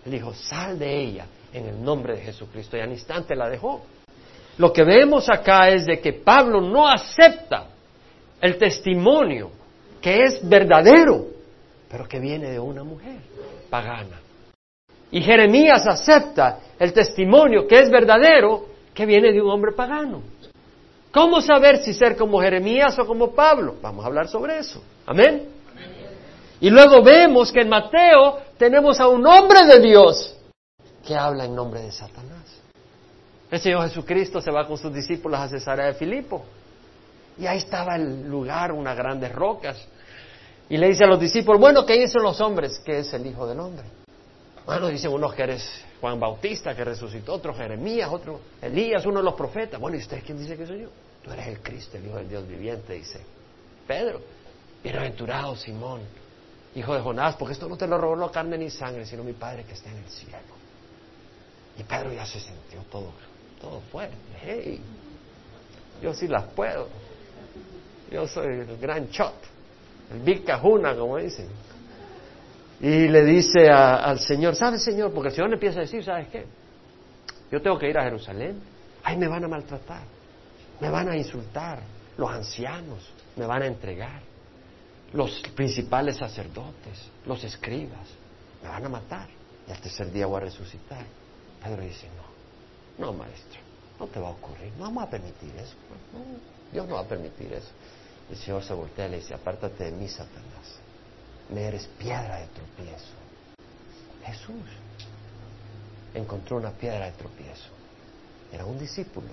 Él 0.05 0.11
dijo, 0.11 0.33
sal 0.33 0.79
de 0.79 1.01
ella 1.01 1.25
en 1.51 1.67
el 1.67 1.83
nombre 1.83 2.15
de 2.15 2.21
Jesucristo 2.21 2.77
y 2.77 2.81
al 2.81 2.91
instante 2.91 3.35
la 3.35 3.49
dejó. 3.49 3.81
Lo 4.57 4.71
que 4.71 4.83
vemos 4.83 5.29
acá 5.29 5.69
es 5.69 5.85
de 5.85 6.00
que 6.00 6.13
Pablo 6.13 6.62
no 6.62 6.88
acepta 6.88 7.67
el 8.39 8.57
testimonio 8.57 9.51
que 10.01 10.24
es 10.24 10.47
verdadero, 10.47 11.25
pero 11.89 12.07
que 12.07 12.19
viene 12.19 12.51
de 12.51 12.59
una 12.59 12.83
mujer 12.83 13.17
pagana. 13.69 14.19
Y 15.12 15.21
Jeremías 15.21 15.85
acepta 15.88 16.59
el 16.79 16.93
testimonio 16.93 17.67
que 17.67 17.79
es 17.79 17.89
verdadero, 17.89 18.65
que 18.93 19.05
viene 19.05 19.31
de 19.31 19.41
un 19.41 19.50
hombre 19.50 19.71
pagano. 19.71 20.21
¿Cómo 21.12 21.41
saber 21.41 21.77
si 21.77 21.93
ser 21.93 22.17
como 22.17 22.41
Jeremías 22.41 23.00
o 23.00 23.05
como 23.05 23.31
Pablo? 23.33 23.75
Vamos 23.81 24.03
a 24.03 24.07
hablar 24.07 24.27
sobre 24.27 24.59
eso. 24.59 24.81
Amén. 25.05 25.50
Y 26.59 26.69
luego 26.69 27.01
vemos 27.01 27.51
que 27.51 27.62
en 27.62 27.69
Mateo 27.69 28.39
tenemos 28.57 29.00
a 29.00 29.07
un 29.07 29.25
hombre 29.25 29.65
de 29.65 29.79
Dios 29.79 30.38
que 31.05 31.15
habla 31.15 31.45
en 31.45 31.55
nombre 31.55 31.81
de 31.81 31.91
Satanás. 31.91 32.62
El 33.55 33.62
Señor 33.62 33.88
Jesucristo 33.88 34.41
se 34.41 34.51
va 34.51 34.67
con 34.67 34.77
sus 34.77 34.93
discípulos 34.93 35.39
a 35.39 35.47
Cesarea 35.47 35.85
de 35.85 35.93
Filipo. 35.93 36.43
Y 37.38 37.45
ahí 37.45 37.59
estaba 37.59 37.95
el 37.95 38.27
lugar, 38.27 38.74
unas 38.74 38.98
grandes 38.98 39.31
rocas. 39.31 39.77
Y 40.68 40.75
le 40.75 40.89
dice 40.89 41.05
a 41.05 41.07
los 41.07 41.18
discípulos, 41.18 41.61
bueno, 41.61 41.85
¿qué 41.85 41.94
dicen 41.94 42.22
los 42.22 42.41
hombres? 42.41 42.79
que 42.79 43.00
es 43.00 43.13
el 43.13 43.25
Hijo 43.25 43.48
del 43.48 43.61
Hombre? 43.61 43.85
Bueno, 44.65 44.87
dicen 44.87 45.09
unos 45.09 45.33
que 45.33 45.44
eres 45.44 45.85
Juan 46.01 46.20
Bautista 46.20 46.75
que 46.75 46.83
resucitó, 46.83 47.35
otro 47.35 47.55
Jeremías, 47.55 48.09
otro 48.11 48.41
Elías, 48.61 49.05
uno 49.05 49.20
de 49.20 49.24
los 49.24 49.35
profetas. 49.35 49.79
Bueno, 49.79 49.96
¿y 49.96 50.01
usted 50.01 50.22
quién 50.25 50.37
dice 50.37 50.57
que 50.57 50.68
soy 50.68 50.81
yo? 50.81 50.89
Tú 51.24 51.31
eres 51.31 51.48
el 51.48 51.61
Cristo, 51.61 51.96
el 51.96 52.07
Hijo 52.07 52.18
del 52.18 52.27
Dios 52.27 52.46
viviente, 52.46 52.91
dice 52.91 53.22
Pedro. 53.87 54.20
Bienaventurado 54.83 55.55
Simón, 55.55 56.01
hijo 56.75 56.94
de 56.94 57.00
Jonás, 57.00 57.37
porque 57.37 57.53
esto 57.53 57.70
no 57.70 57.77
te 57.77 57.87
lo 57.87 57.98
robó 57.98 58.29
carne 58.29 58.57
ni 58.57 58.70
sangre, 58.70 59.05
sino 59.05 59.24
mi 59.24 59.31
Padre 59.31 59.63
que 59.63 59.75
está 59.75 59.89
en 59.91 60.00
el 60.00 60.09
cielo. 60.09 60.39
Y 61.79 61.83
Pedro 61.83 62.11
ya 62.11 62.25
se 62.25 62.41
sintió 62.41 62.81
todo, 62.91 63.13
todo 63.61 63.81
fuerte. 63.91 64.15
Hey, 64.41 64.81
yo 66.01 66.13
sí 66.13 66.27
las 66.27 66.44
puedo. 66.53 66.87
Yo 68.11 68.27
soy 68.27 68.48
el 68.48 68.77
gran 68.77 69.07
shot, 69.07 69.35
el 70.11 70.20
big 70.20 70.46
cajuna, 70.46 70.96
como 70.96 71.18
dicen. 71.18 71.48
Y 72.79 73.07
le 73.07 73.24
dice 73.24 73.70
al 73.70 74.20
Señor, 74.20 74.55
¿sabes, 74.55 74.83
Señor? 74.83 75.11
Porque 75.13 75.29
el 75.29 75.35
Señor 75.35 75.50
le 75.50 75.55
empieza 75.55 75.79
a 75.79 75.81
decir, 75.81 76.03
¿sabes 76.03 76.27
qué? 76.27 76.46
Yo 77.51 77.61
tengo 77.61 77.79
que 77.79 77.89
ir 77.89 77.98
a 77.98 78.03
Jerusalén. 78.03 78.61
Ay, 79.03 79.18
me 79.18 79.27
van 79.27 79.44
a 79.44 79.48
maltratar. 79.48 80.03
Me 80.79 80.89
van 80.89 81.09
a 81.09 81.18
insultar. 81.18 81.79
Los 82.18 82.29
ancianos 82.29 83.11
me 83.35 83.46
van 83.46 83.63
a 83.63 83.65
entregar 83.68 84.22
los 85.15 85.41
principales 85.55 86.18
sacerdotes, 86.18 87.09
los 87.25 87.44
escribas, 87.44 88.07
me 88.61 88.70
van 88.70 88.85
a 88.85 88.89
matar 88.89 89.29
y 89.68 89.72
al 89.72 89.79
tercer 89.79 90.11
día 90.11 90.25
voy 90.25 90.37
a 90.37 90.41
resucitar. 90.41 91.05
Pedro 91.63 91.81
dice, 91.81 92.07
no, 92.18 92.25
no 92.98 93.14
maestro, 93.14 93.60
no 94.00 94.08
te 94.08 94.20
va 94.20 94.29
a 94.29 94.31
ocurrir, 94.31 94.72
no 94.77 94.86
vamos 94.86 95.03
a 95.03 95.10
permitir 95.10 95.51
eso, 95.58 95.75
Dios 96.72 96.88
no 96.88 96.96
va 96.96 97.01
a 97.01 97.08
permitir 97.08 97.51
eso. 97.53 97.72
El 98.29 98.38
Señor 98.38 98.64
se 98.64 98.74
voltea 98.74 99.08
y 99.08 99.12
le 99.12 99.18
dice, 99.18 99.34
apártate 99.34 99.86
de 99.86 99.92
mí, 99.92 100.08
Satanás, 100.08 100.79
me 101.50 101.64
eres 101.64 101.88
piedra 102.00 102.40
de 102.40 102.48
tropiezo. 102.48 103.14
Jesús 104.25 104.64
encontró 106.14 106.58
una 106.58 106.72
piedra 106.72 107.05
de 107.05 107.12
tropiezo. 107.12 107.70
Era 108.51 108.66
un 108.66 108.79
discípulo 108.79 109.27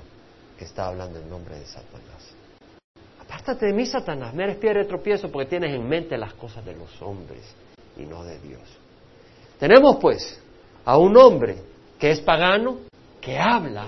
que 0.58 0.64
estaba 0.64 0.88
hablando 0.88 1.18
en 1.18 1.30
nombre 1.30 1.58
de 1.58 1.64
Satanás. 1.64 2.34
Apártate 3.20 3.66
de 3.66 3.72
mí, 3.72 3.86
Satanás, 3.86 4.34
me 4.34 4.44
eres 4.44 4.56
piedra 4.56 4.82
de 4.82 4.88
tropiezo 4.88 5.30
porque 5.30 5.48
tienes 5.48 5.74
en 5.74 5.88
mente 5.88 6.18
las 6.18 6.34
cosas 6.34 6.64
de 6.64 6.74
los 6.74 7.00
hombres 7.00 7.42
y 7.96 8.02
no 8.02 8.24
de 8.24 8.38
Dios. 8.40 8.60
Tenemos 9.58 9.96
pues 10.00 10.38
a 10.84 10.98
un 10.98 11.16
hombre 11.16 11.56
que 11.98 12.10
es 12.10 12.20
pagano, 12.20 12.80
que 13.22 13.38
habla 13.38 13.86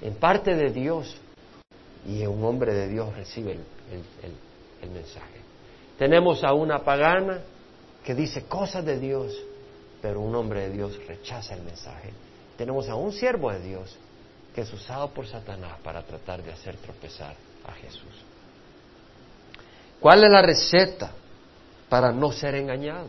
en 0.00 0.14
parte 0.14 0.54
de 0.54 0.70
Dios 0.70 1.14
y 2.06 2.24
un 2.24 2.42
hombre 2.44 2.72
de 2.72 2.88
Dios 2.88 3.14
recibe 3.14 3.52
el, 3.52 4.90
mensaje. 4.90 5.40
Tenemos 5.98 6.44
a 6.44 6.54
una 6.54 6.78
pagana 6.78 7.40
que 8.04 8.14
dice 8.14 8.44
cosas 8.44 8.84
de 8.84 8.98
Dios, 8.98 9.36
pero 10.00 10.20
un 10.20 10.34
hombre 10.34 10.62
de 10.62 10.70
Dios 10.70 10.98
rechaza 11.06 11.54
el 11.54 11.62
mensaje. 11.62 12.12
Tenemos 12.56 12.88
a 12.88 12.94
un 12.94 13.12
siervo 13.12 13.50
de 13.50 13.60
Dios 13.60 13.98
que 14.54 14.62
es 14.62 14.72
usado 14.72 15.08
por 15.10 15.26
Satanás 15.26 15.78
para 15.82 16.02
tratar 16.02 16.42
de 16.42 16.52
hacer 16.52 16.76
tropezar 16.76 17.34
a 17.66 17.72
Jesús. 17.72 18.24
¿Cuál 20.00 20.22
es 20.22 20.30
la 20.30 20.40
receta 20.40 21.10
para 21.88 22.12
no 22.12 22.30
ser 22.30 22.54
engañado? 22.54 23.08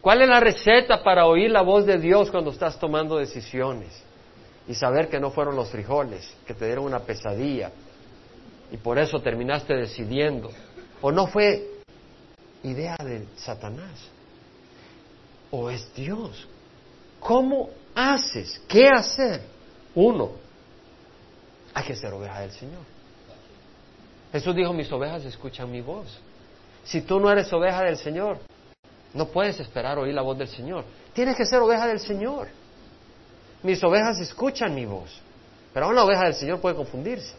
¿Cuál 0.00 0.22
es 0.22 0.28
la 0.28 0.40
receta 0.40 1.02
para 1.02 1.26
oír 1.26 1.50
la 1.50 1.60
voz 1.60 1.84
de 1.84 1.98
Dios 1.98 2.30
cuando 2.30 2.50
estás 2.50 2.78
tomando 2.78 3.18
decisiones 3.18 4.09
y 4.70 4.74
saber 4.76 5.08
que 5.08 5.18
no 5.18 5.32
fueron 5.32 5.56
los 5.56 5.68
frijoles, 5.68 6.32
que 6.46 6.54
te 6.54 6.64
dieron 6.64 6.84
una 6.84 7.00
pesadilla 7.00 7.72
y 8.70 8.76
por 8.76 9.00
eso 9.00 9.20
terminaste 9.20 9.74
decidiendo? 9.74 10.48
¿O 11.02 11.10
no 11.10 11.26
fue 11.26 11.82
idea 12.62 12.94
de 13.02 13.26
Satanás? 13.34 13.98
¿O 15.50 15.70
es 15.70 15.92
Dios? 15.92 16.46
¿Cómo 17.18 17.70
haces? 17.96 18.62
¿Qué 18.68 18.88
hacer? 18.88 19.42
Uno, 19.96 20.30
hay 21.74 21.84
que 21.84 21.96
ser 21.96 22.12
oveja 22.12 22.42
del 22.42 22.52
Señor. 22.52 22.84
Jesús 24.30 24.54
dijo, 24.54 24.72
mis 24.72 24.92
ovejas 24.92 25.24
escuchan 25.24 25.68
mi 25.68 25.80
voz. 25.80 26.20
Si 26.84 27.00
tú 27.00 27.18
no 27.18 27.28
eres 27.28 27.52
oveja 27.52 27.82
del 27.82 27.96
Señor, 27.96 28.38
no 29.14 29.26
puedes 29.26 29.58
esperar 29.58 29.98
oír 29.98 30.14
la 30.14 30.22
voz 30.22 30.38
del 30.38 30.46
Señor. 30.46 30.84
Tienes 31.12 31.36
que 31.36 31.44
ser 31.44 31.58
oveja 31.58 31.88
del 31.88 31.98
Señor. 31.98 32.59
Mis 33.62 33.82
ovejas 33.82 34.18
escuchan 34.20 34.74
mi 34.74 34.86
voz. 34.86 35.20
Pero 35.72 35.92
la 35.92 36.04
oveja 36.04 36.24
del 36.24 36.34
Señor 36.34 36.60
puede 36.60 36.74
confundirse. 36.74 37.34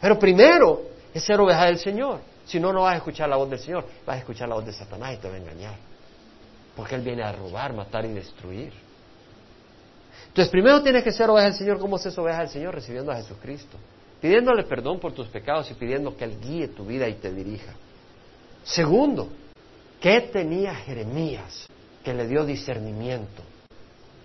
Pero 0.00 0.18
primero 0.18 0.82
es 1.12 1.22
ser 1.24 1.40
oveja 1.40 1.66
del 1.66 1.78
Señor. 1.78 2.20
Si 2.44 2.58
no, 2.58 2.72
no 2.72 2.82
vas 2.82 2.94
a 2.94 2.96
escuchar 2.98 3.28
la 3.28 3.36
voz 3.36 3.50
del 3.50 3.58
Señor. 3.58 3.84
Vas 4.06 4.16
a 4.16 4.18
escuchar 4.18 4.48
la 4.48 4.54
voz 4.54 4.66
de 4.66 4.72
Satanás 4.72 5.14
y 5.14 5.16
te 5.18 5.28
va 5.28 5.34
a 5.34 5.38
engañar. 5.38 5.76
Porque 6.76 6.94
Él 6.94 7.02
viene 7.02 7.22
a 7.22 7.32
robar, 7.32 7.72
matar 7.72 8.04
y 8.04 8.12
destruir. 8.12 8.72
Entonces, 10.28 10.50
primero 10.50 10.82
tienes 10.82 11.02
que 11.02 11.12
ser 11.12 11.28
oveja 11.28 11.46
del 11.46 11.54
Señor. 11.54 11.78
¿Cómo 11.78 11.96
es 11.96 12.18
oveja 12.18 12.40
del 12.40 12.48
Señor? 12.48 12.74
Recibiendo 12.74 13.12
a 13.12 13.16
Jesucristo 13.16 13.76
pidiéndole 14.20 14.64
perdón 14.64 15.00
por 15.00 15.12
tus 15.12 15.28
pecados 15.28 15.70
y 15.70 15.74
pidiendo 15.74 16.16
que 16.16 16.24
Él 16.24 16.38
guíe 16.40 16.68
tu 16.68 16.84
vida 16.84 17.08
y 17.08 17.14
te 17.14 17.32
dirija. 17.32 17.72
Segundo, 18.62 19.28
¿qué 20.00 20.20
tenía 20.20 20.74
Jeremías 20.74 21.66
que 22.04 22.12
le 22.12 22.26
dio 22.26 22.44
discernimiento? 22.44 23.42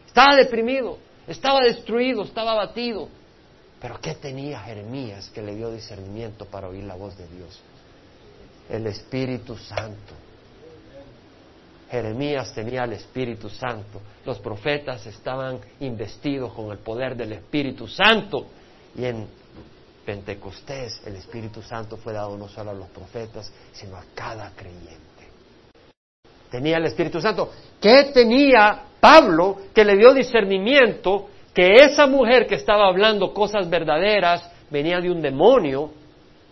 Estaba 0.05 0.35
deprimido, 0.35 0.97
estaba 1.27 1.61
destruido, 1.61 2.23
estaba 2.23 2.51
abatido. 2.51 3.07
Pero 3.81 3.99
¿qué 4.01 4.15
tenía 4.15 4.59
Jeremías 4.61 5.29
que 5.29 5.41
le 5.41 5.55
dio 5.55 5.71
discernimiento 5.71 6.45
para 6.45 6.67
oír 6.67 6.83
la 6.83 6.95
voz 6.95 7.17
de 7.17 7.27
Dios? 7.27 7.59
El 8.69 8.87
Espíritu 8.87 9.57
Santo. 9.57 10.13
Jeremías 11.89 12.53
tenía 12.53 12.83
el 12.83 12.93
Espíritu 12.93 13.49
Santo. 13.49 14.01
Los 14.25 14.39
profetas 14.39 15.05
estaban 15.05 15.59
investidos 15.79 16.51
con 16.53 16.71
el 16.71 16.79
poder 16.79 17.15
del 17.15 17.33
Espíritu 17.33 17.87
Santo. 17.87 18.47
Y 18.97 19.05
en 19.05 19.27
Pentecostés 20.05 21.01
el 21.05 21.15
Espíritu 21.15 21.61
Santo 21.61 21.97
fue 21.97 22.13
dado 22.13 22.37
no 22.37 22.47
solo 22.47 22.71
a 22.71 22.73
los 22.73 22.89
profetas, 22.89 23.51
sino 23.73 23.97
a 23.97 24.03
cada 24.15 24.51
creyente. 24.55 25.04
Tenía 26.55 26.77
el 26.77 26.85
Espíritu 26.85 27.19
Santo. 27.19 27.51
¿Qué 27.81 28.11
tenía 28.13 28.83
Pablo 29.01 29.57
que 29.73 29.83
le 29.83 29.97
dio 29.97 30.13
discernimiento 30.13 31.27
que 31.53 31.83
esa 31.83 32.07
mujer 32.07 32.47
que 32.47 32.55
estaba 32.55 32.87
hablando 32.87 33.33
cosas 33.33 33.69
verdaderas 33.69 34.49
venía 34.69 35.01
de 35.01 35.11
un 35.11 35.21
demonio, 35.21 35.91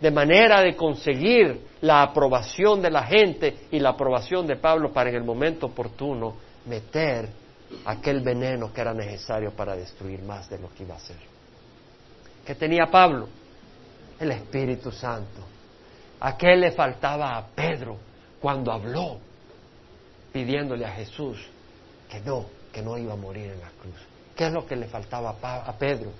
de 0.02 0.10
manera 0.10 0.60
de 0.60 0.76
conseguir 0.76 1.58
la 1.80 2.02
aprobación 2.02 2.82
de 2.82 2.90
la 2.90 3.04
gente 3.04 3.56
y 3.70 3.78
la 3.78 3.90
aprobación 3.90 4.46
de 4.46 4.56
Pablo 4.56 4.92
para 4.92 5.08
en 5.08 5.16
el 5.16 5.24
momento 5.24 5.68
oportuno 5.68 6.34
meter 6.66 7.26
aquel 7.86 8.20
veneno 8.20 8.74
que 8.74 8.82
era 8.82 8.92
necesario 8.92 9.52
para 9.52 9.74
destruir 9.74 10.22
más 10.22 10.50
de 10.50 10.58
lo 10.58 10.68
que 10.74 10.82
iba 10.82 10.92
a 10.92 10.98
hacer. 10.98 11.16
¿Qué 12.44 12.54
tenía 12.56 12.88
Pablo? 12.90 13.26
El 14.20 14.32
Espíritu 14.32 14.92
Santo. 14.92 15.40
¿A 16.20 16.36
qué 16.36 16.54
le 16.56 16.72
faltaba 16.72 17.38
a 17.38 17.46
Pedro 17.46 17.96
cuando 18.38 18.70
habló 18.70 19.32
pidiéndole 20.34 20.84
a 20.84 20.90
Jesús 20.90 21.38
que 22.10 22.18
no, 22.18 22.46
que 22.72 22.82
no 22.82 22.98
iba 22.98 23.12
a 23.12 23.16
morir 23.16 23.52
en 23.52 23.60
la 23.60 23.70
cruz? 23.80 23.94
¿Qué 24.34 24.48
es 24.48 24.52
lo 24.52 24.66
que 24.66 24.74
le 24.74 24.88
faltaba 24.88 25.30
a 25.30 25.72
Pedro? 25.78 26.10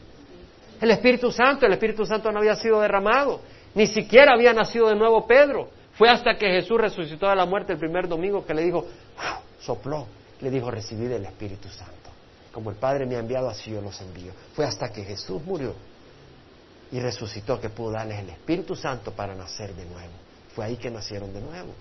El 0.81 0.93
Espíritu 0.93 1.33
Santo, 1.33 1.67
el 1.67 1.73
Espíritu 1.73 2.07
Santo 2.07 2.31
no 2.31 2.39
había 2.39 2.55
sido 2.55 2.81
derramado, 2.81 3.41
ni 3.75 3.89
siquiera 3.89 4.35
había 4.35 4.53
nacido 4.53 4.89
de 4.89 4.95
nuevo 4.95 5.27
Pedro. 5.27 5.69
Fue 5.95 6.09
hasta 6.09 6.37
que 6.37 6.47
Jesús 6.47 6.81
resucitó 6.81 7.29
de 7.29 7.35
la 7.35 7.45
muerte 7.45 7.73
el 7.73 7.79
primer 7.79 8.07
domingo 8.07 8.47
que 8.47 8.55
le 8.55 8.63
dijo, 8.63 8.87
sopló, 9.61 10.07
le 10.41 10.49
dijo, 10.49 10.71
recibid 10.71 11.11
el 11.11 11.25
Espíritu 11.25 11.69
Santo. 11.69 11.93
Como 12.53 12.71
el 12.71 12.77
Padre 12.77 13.07
me 13.07 13.17
ha 13.17 13.19
enviado, 13.19 13.49
así 13.49 13.73
yo 13.73 13.81
los 13.81 14.01
envío. 14.01 14.33
Fue 14.55 14.65
hasta 14.65 14.91
que 14.91 15.03
Jesús 15.03 15.43
murió 15.43 15.75
y 16.93 17.01
resucitó 17.01 17.61
que 17.61 17.69
pudo 17.69 17.91
darles 17.91 18.21
el 18.21 18.31
Espíritu 18.31 18.77
Santo 18.77 19.11
para 19.11 19.35
nacer 19.35 19.75
de 19.75 19.85
nuevo. 19.87 20.13
Fue 20.55 20.65
ahí 20.65 20.77
que 20.77 20.89
nacieron 20.89 21.35
de 21.35 21.41
nuevo. 21.41 21.75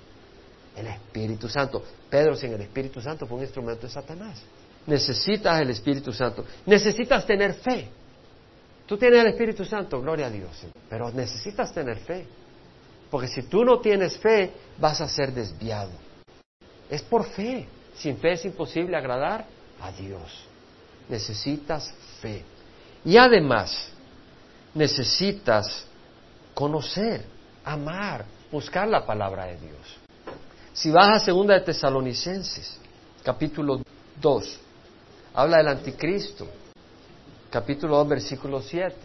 El 0.75 0.87
Espíritu 0.87 1.47
Santo. 1.47 1.83
Pedro 2.09 2.35
sin 2.35 2.53
el 2.53 2.61
Espíritu 2.61 3.01
Santo 3.01 3.27
fue 3.27 3.37
un 3.37 3.43
instrumento 3.43 3.87
de 3.87 3.93
Satanás. 3.93 4.41
Necesitas 4.85 5.61
el 5.61 5.69
Espíritu 5.69 6.11
Santo. 6.11 6.45
Necesitas 6.65 7.25
tener 7.25 7.53
fe. 7.53 7.89
Tú 8.85 8.97
tienes 8.97 9.21
el 9.21 9.27
Espíritu 9.27 9.63
Santo, 9.63 10.01
gloria 10.01 10.27
a 10.27 10.29
Dios. 10.29 10.65
Pero 10.89 11.11
necesitas 11.11 11.73
tener 11.73 11.97
fe. 11.99 12.27
Porque 13.09 13.27
si 13.27 13.43
tú 13.43 13.63
no 13.63 13.79
tienes 13.79 14.17
fe, 14.17 14.51
vas 14.77 14.99
a 14.99 15.07
ser 15.07 15.31
desviado. 15.31 15.91
Es 16.89 17.01
por 17.01 17.25
fe. 17.25 17.67
Sin 17.95 18.17
fe 18.17 18.33
es 18.33 18.45
imposible 18.45 18.97
agradar 18.97 19.45
a 19.79 19.91
Dios. 19.91 20.47
Necesitas 21.07 21.93
fe. 22.19 22.43
Y 23.05 23.17
además, 23.17 23.91
necesitas 24.73 25.85
conocer, 26.53 27.25
amar, 27.63 28.25
buscar 28.51 28.87
la 28.87 29.05
palabra 29.05 29.45
de 29.45 29.57
Dios. 29.57 30.02
Si 30.73 30.89
vas 30.89 31.09
a 31.09 31.19
segunda 31.19 31.53
de 31.53 31.61
Tesalonicenses, 31.61 32.79
capítulo 33.23 33.81
2, 34.19 34.59
habla 35.35 35.57
del 35.57 35.67
anticristo, 35.67 36.47
capítulo 37.51 37.97
2, 37.97 38.07
versículo 38.07 38.59
7. 38.59 38.95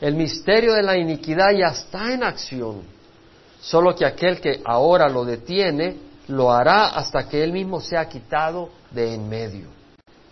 El 0.00 0.14
misterio 0.14 0.74
de 0.74 0.84
la 0.84 0.96
iniquidad 0.96 1.50
ya 1.50 1.72
está 1.72 2.12
en 2.12 2.22
acción, 2.22 2.82
solo 3.60 3.92
que 3.96 4.06
aquel 4.06 4.40
que 4.40 4.60
ahora 4.64 5.08
lo 5.08 5.24
detiene 5.24 5.96
lo 6.28 6.52
hará 6.52 6.90
hasta 6.90 7.28
que 7.28 7.42
él 7.42 7.52
mismo 7.52 7.80
sea 7.80 8.08
quitado 8.08 8.70
de 8.92 9.14
en 9.14 9.28
medio. 9.28 9.66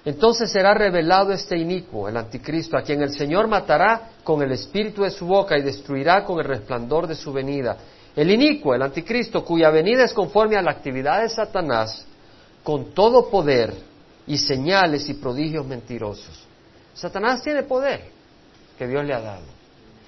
Entonces 0.04 0.52
será 0.52 0.74
revelado 0.74 1.32
este 1.32 1.58
inicuo, 1.58 2.08
el 2.08 2.16
anticristo, 2.16 2.76
a 2.76 2.82
quien 2.82 3.02
el 3.02 3.10
Señor 3.10 3.48
matará 3.48 4.10
con 4.22 4.42
el 4.42 4.52
espíritu 4.52 5.02
de 5.02 5.10
su 5.10 5.26
boca 5.26 5.58
y 5.58 5.62
destruirá 5.62 6.24
con 6.24 6.38
el 6.38 6.44
resplandor 6.44 7.08
de 7.08 7.16
su 7.16 7.32
venida. 7.32 7.78
El 8.16 8.30
inicuo, 8.30 8.74
el 8.74 8.82
anticristo, 8.82 9.44
cuya 9.44 9.70
venida 9.70 10.04
es 10.04 10.12
conforme 10.12 10.56
a 10.56 10.62
la 10.62 10.70
actividad 10.70 11.22
de 11.22 11.28
Satanás, 11.28 12.06
con 12.62 12.94
todo 12.94 13.28
poder 13.28 13.74
y 14.26 14.38
señales 14.38 15.08
y 15.08 15.14
prodigios 15.14 15.66
mentirosos. 15.66 16.46
Satanás 16.94 17.42
tiene 17.42 17.64
poder 17.64 18.04
que 18.78 18.86
Dios 18.86 19.04
le 19.04 19.14
ha 19.14 19.20
dado. 19.20 19.44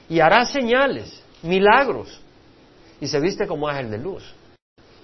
Y 0.09 0.21
hará 0.21 0.45
señales, 0.45 1.21
milagros. 1.43 2.21
Y 3.01 3.09
se 3.09 3.19
viste 3.19 3.47
como 3.47 3.69
ángel 3.69 3.91
de 3.91 3.99
luz. 3.99 4.23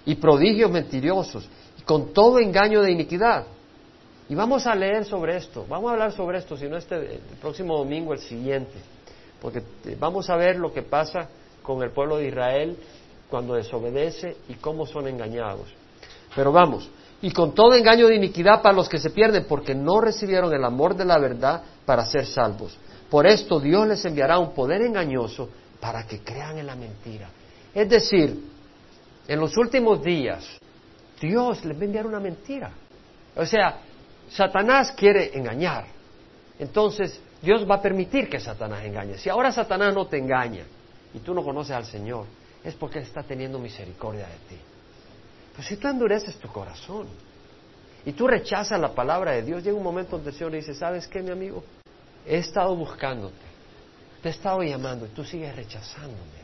Y 0.06 0.14
prodigios 0.14 0.70
mentirosos. 0.70 1.48
Y 1.78 1.82
con 1.82 2.12
todo 2.14 2.38
engaño 2.38 2.82
de 2.82 2.92
iniquidad. 2.92 3.46
Y 4.28 4.34
vamos 4.34 4.66
a 4.66 4.74
leer 4.74 5.04
sobre 5.04 5.36
esto, 5.36 5.66
vamos 5.68 5.90
a 5.90 5.92
hablar 5.92 6.12
sobre 6.12 6.38
esto, 6.38 6.56
si 6.56 6.66
no 6.66 6.78
este 6.78 6.96
el 7.16 7.20
próximo 7.40 7.76
domingo, 7.76 8.14
el 8.14 8.20
siguiente, 8.20 8.78
porque 9.42 9.62
vamos 9.98 10.30
a 10.30 10.36
ver 10.36 10.56
lo 10.56 10.72
que 10.72 10.80
pasa 10.80 11.28
con 11.62 11.83
el 11.83 11.90
pueblo 11.90 12.16
de 12.16 12.29
Israel 12.29 12.77
cuando 13.29 13.55
desobedece 13.55 14.37
y 14.48 14.55
cómo 14.55 14.87
son 14.87 15.09
engañados. 15.09 15.68
Pero 16.35 16.53
vamos, 16.53 16.90
y 17.22 17.31
con 17.31 17.55
todo 17.55 17.75
engaño 17.75 18.09
de 18.09 18.16
iniquidad 18.16 18.61
para 18.61 18.75
los 18.75 18.88
que 18.88 18.98
se 18.98 19.11
pierden, 19.11 19.46
porque 19.48 19.75
no 19.75 20.01
recibieron 20.01 20.53
el 20.53 20.64
amor 20.64 20.96
de 20.96 21.05
la 21.05 21.18
verdad 21.18 21.62
para 21.87 22.05
ser 22.05 22.27
salvos. 22.27 22.77
Por 23.09 23.27
esto 23.27 23.61
Dios 23.61 23.87
les 23.87 24.05
enviará 24.05 24.38
un 24.38 24.53
poder 24.53 24.83
engañoso 24.83 25.48
para 25.81 26.07
que 26.07 26.20
crean 26.20 26.59
en 26.59 26.66
la 26.66 26.75
mentira. 26.75 27.29
Es 27.75 27.88
decir, 27.88 28.42
en 29.29 29.40
los 29.40 29.57
últimos 29.57 30.03
días, 30.03 30.44
Dios 31.20 31.64
les 31.64 31.77
va 31.77 31.83
a 31.83 31.85
enviar 31.85 32.07
una 32.07 32.20
mentira. 32.20 32.72
O 33.37 33.46
sea, 33.46 33.79
Satanás 34.31 34.92
quiere 34.92 35.31
engañar. 35.35 35.87
Entonces, 36.59 37.20
Dios 37.40 37.68
va 37.68 37.77
a 37.77 37.83
permitir 37.83 38.29
que 38.29 38.40
Satanás 38.40 38.85
engañe. 38.85 39.16
Si 39.18 39.29
ahora 39.29 39.53
Satanás 39.53 39.94
no 39.94 40.07
te 40.07 40.18
engaña 40.18 40.64
y 41.14 41.18
tú 41.18 41.35
no 41.35 41.42
conoces 41.42 41.72
al 41.72 41.85
Señor, 41.87 42.27
es 42.64 42.75
porque 42.75 42.98
Él 42.98 43.05
está 43.05 43.22
teniendo 43.22 43.59
misericordia 43.59 44.27
de 44.27 44.37
ti. 44.48 44.61
Pero 45.53 45.68
si 45.68 45.77
tú 45.77 45.88
endureces 45.88 46.37
tu 46.37 46.48
corazón 46.48 47.07
y 48.05 48.12
tú 48.12 48.27
rechazas 48.27 48.81
la 48.81 48.94
palabra 48.94 49.33
de 49.33 49.42
Dios, 49.42 49.62
llega 49.62 49.77
un 49.77 49.83
momento 49.83 50.16
donde 50.16 50.31
el 50.31 50.37
Señor 50.37 50.53
dice, 50.53 50.75
¿sabes 50.75 51.07
qué, 51.07 51.22
mi 51.22 51.31
amigo? 51.31 51.62
He 52.27 52.38
estado 52.38 52.75
buscándote, 52.75 53.35
te 54.22 54.29
he 54.29 54.33
estado 54.33 54.62
llamando 54.62 55.07
y 55.07 55.11
tú 55.11 55.25
sigues 55.25 55.55
rechazándome. 55.55 56.42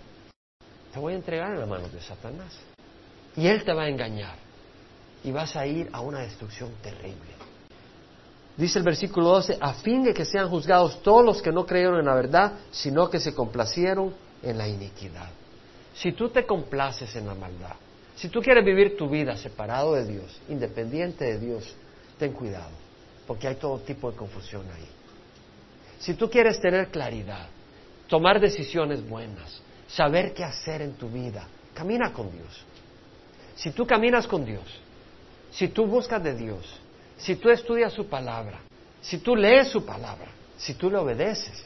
Te 0.93 0.99
voy 0.99 1.13
a 1.13 1.17
entregar 1.17 1.53
en 1.53 1.61
las 1.61 1.69
manos 1.69 1.93
de 1.93 2.01
Satanás. 2.01 2.59
Y 3.37 3.47
Él 3.47 3.63
te 3.65 3.73
va 3.73 3.85
a 3.85 3.89
engañar 3.89 4.37
y 5.23 5.31
vas 5.31 5.55
a 5.57 5.67
ir 5.67 5.89
a 5.93 6.01
una 6.01 6.21
destrucción 6.21 6.71
terrible. 6.83 7.39
Dice 8.57 8.81
el 8.81 8.85
versículo 8.85 9.29
12, 9.29 9.59
a 9.61 9.75
fin 9.75 10.03
de 10.03 10.13
que 10.13 10.25
sean 10.25 10.49
juzgados 10.49 11.01
todos 11.03 11.25
los 11.25 11.41
que 11.41 11.53
no 11.53 11.65
creyeron 11.65 12.01
en 12.01 12.07
la 12.07 12.15
verdad, 12.15 12.55
sino 12.73 13.09
que 13.09 13.21
se 13.21 13.33
complacieron 13.33 14.13
en 14.43 14.59
la 14.59 14.69
iniquidad. 14.69 15.31
Si 15.95 16.13
tú 16.13 16.29
te 16.29 16.47
complaces 16.47 17.15
en 17.17 17.27
la 17.27 17.35
maldad, 17.35 17.75
si 18.17 18.29
tú 18.29 18.41
quieres 18.41 18.65
vivir 18.65 18.97
tu 18.97 19.09
vida 19.09 19.37
separado 19.37 19.95
de 19.95 20.05
Dios, 20.05 20.41
independiente 20.49 21.25
de 21.25 21.39
Dios, 21.39 21.75
ten 22.19 22.33
cuidado, 22.33 22.73
porque 23.27 23.49
hay 23.49 23.55
todo 23.57 23.79
tipo 23.79 24.11
de 24.11 24.17
confusión 24.17 24.63
ahí. 24.75 24.89
Si 25.99 26.15
tú 26.15 26.29
quieres 26.31 26.61
tener 26.61 26.89
claridad, 26.89 27.47
tomar 28.09 28.41
decisiones 28.41 29.09
buenas, 29.09 29.61
saber 29.89 30.35
qué 30.35 30.45
hacer 30.45 30.83
en 30.83 30.95
tu 30.95 31.09
vida, 31.09 31.47
camina 31.75 32.13
con 32.13 32.31
Dios. 32.31 32.65
Si 33.55 33.71
tú 33.71 33.87
caminas 33.87 34.27
con 34.27 34.45
Dios, 34.45 34.65
si 35.51 35.69
tú 35.69 35.87
buscas 35.87 36.23
de 36.23 36.35
Dios, 36.35 36.65
si 37.17 37.37
tú 37.37 37.51
estudias 37.51 37.93
su 37.93 38.07
palabra, 38.07 38.61
si 39.01 39.19
tú 39.19 39.35
lees 39.35 39.69
su 39.69 39.85
palabra, 39.85 40.29
si 40.57 40.75
tú 40.75 40.91
le 40.91 40.97
obedeces, 40.97 41.65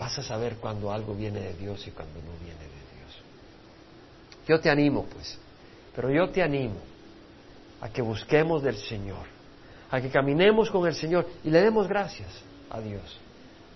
vas 0.00 0.18
a 0.18 0.22
saber 0.22 0.56
cuando 0.56 0.90
algo 0.90 1.14
viene 1.14 1.40
de 1.40 1.54
Dios 1.54 1.86
y 1.86 1.90
cuando 1.90 2.14
no 2.20 2.32
viene 2.42 2.58
de 2.58 2.96
Dios. 2.96 3.22
Yo 4.48 4.58
te 4.58 4.70
animo, 4.70 5.04
pues, 5.04 5.38
pero 5.94 6.10
yo 6.10 6.30
te 6.30 6.42
animo 6.42 6.80
a 7.80 7.90
que 7.90 8.00
busquemos 8.00 8.62
del 8.62 8.76
Señor, 8.76 9.26
a 9.90 10.00
que 10.00 10.08
caminemos 10.08 10.70
con 10.70 10.86
el 10.86 10.94
Señor 10.94 11.28
y 11.44 11.50
le 11.50 11.60
demos 11.60 11.86
gracias 11.86 12.30
a 12.70 12.80
Dios, 12.80 13.18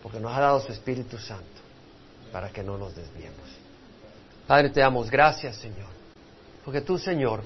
porque 0.03 0.19
nos 0.19 0.33
ha 0.33 0.41
dado 0.41 0.61
su 0.61 0.73
Espíritu 0.73 1.19
Santo 1.19 1.45
para 2.33 2.49
que 2.49 2.63
no 2.63 2.79
nos 2.79 2.97
desviemos. 2.97 3.49
Padre, 4.47 4.71
te 4.71 4.81
damos 4.81 5.11
gracias, 5.11 5.57
Señor, 5.57 5.89
porque 6.65 6.81
tú, 6.81 6.99
Señor, 6.99 7.43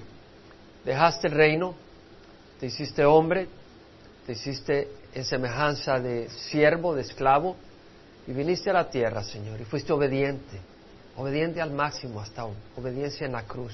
dejaste 0.85 1.27
el 1.27 1.35
reino 1.35 1.75
te 2.59 2.67
hiciste 2.67 3.05
hombre, 3.05 3.49
te 4.27 4.33
hiciste 4.33 4.89
en 5.15 5.25
semejanza 5.25 6.01
de 6.01 6.29
siervo, 6.29 6.95
de 6.95 7.03
esclavo, 7.03 7.57
y 8.29 8.33
viniste 8.35 8.69
a 8.69 8.75
la 8.75 8.91
tierra, 8.91 9.25
Señor, 9.25 9.59
y 9.59 9.65
fuiste 9.65 9.91
obediente, 9.91 10.61
obediente 11.17 11.63
al 11.63 11.73
máximo 11.73 12.21
hasta 12.21 12.47
obediencia 12.77 13.25
en 13.25 13.33
la 13.33 13.45
cruz. 13.45 13.73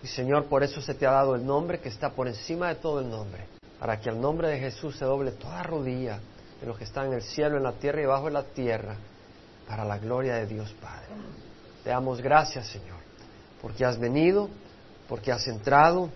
Y 0.00 0.06
Señor, 0.06 0.46
por 0.46 0.62
eso 0.62 0.80
se 0.80 0.94
te 0.94 1.08
ha 1.08 1.10
dado 1.10 1.34
el 1.34 1.44
nombre 1.44 1.80
que 1.80 1.88
está 1.88 2.10
por 2.10 2.28
encima 2.28 2.68
de 2.68 2.76
todo 2.76 3.00
el 3.00 3.10
nombre, 3.10 3.44
para 3.80 4.00
que 4.00 4.08
al 4.08 4.20
nombre 4.20 4.46
de 4.46 4.60
Jesús 4.60 4.96
se 4.96 5.04
doble 5.04 5.32
toda 5.32 5.60
rodilla 5.64 6.20
de 6.60 6.66
los 6.68 6.78
que 6.78 6.84
están 6.84 7.08
en 7.08 7.14
el 7.14 7.22
cielo, 7.22 7.56
en 7.56 7.64
la 7.64 7.72
tierra 7.72 8.00
y 8.00 8.06
bajo 8.06 8.30
la 8.30 8.44
tierra, 8.44 8.94
para 9.66 9.84
la 9.84 9.98
gloria 9.98 10.36
de 10.36 10.46
Dios 10.46 10.72
Padre. 10.80 11.08
Te 11.82 11.90
damos 11.90 12.20
gracias, 12.20 12.68
Señor, 12.68 13.00
porque 13.60 13.84
has 13.84 13.98
venido, 13.98 14.48
porque 15.08 15.32
has 15.32 15.48
entrado, 15.48 16.10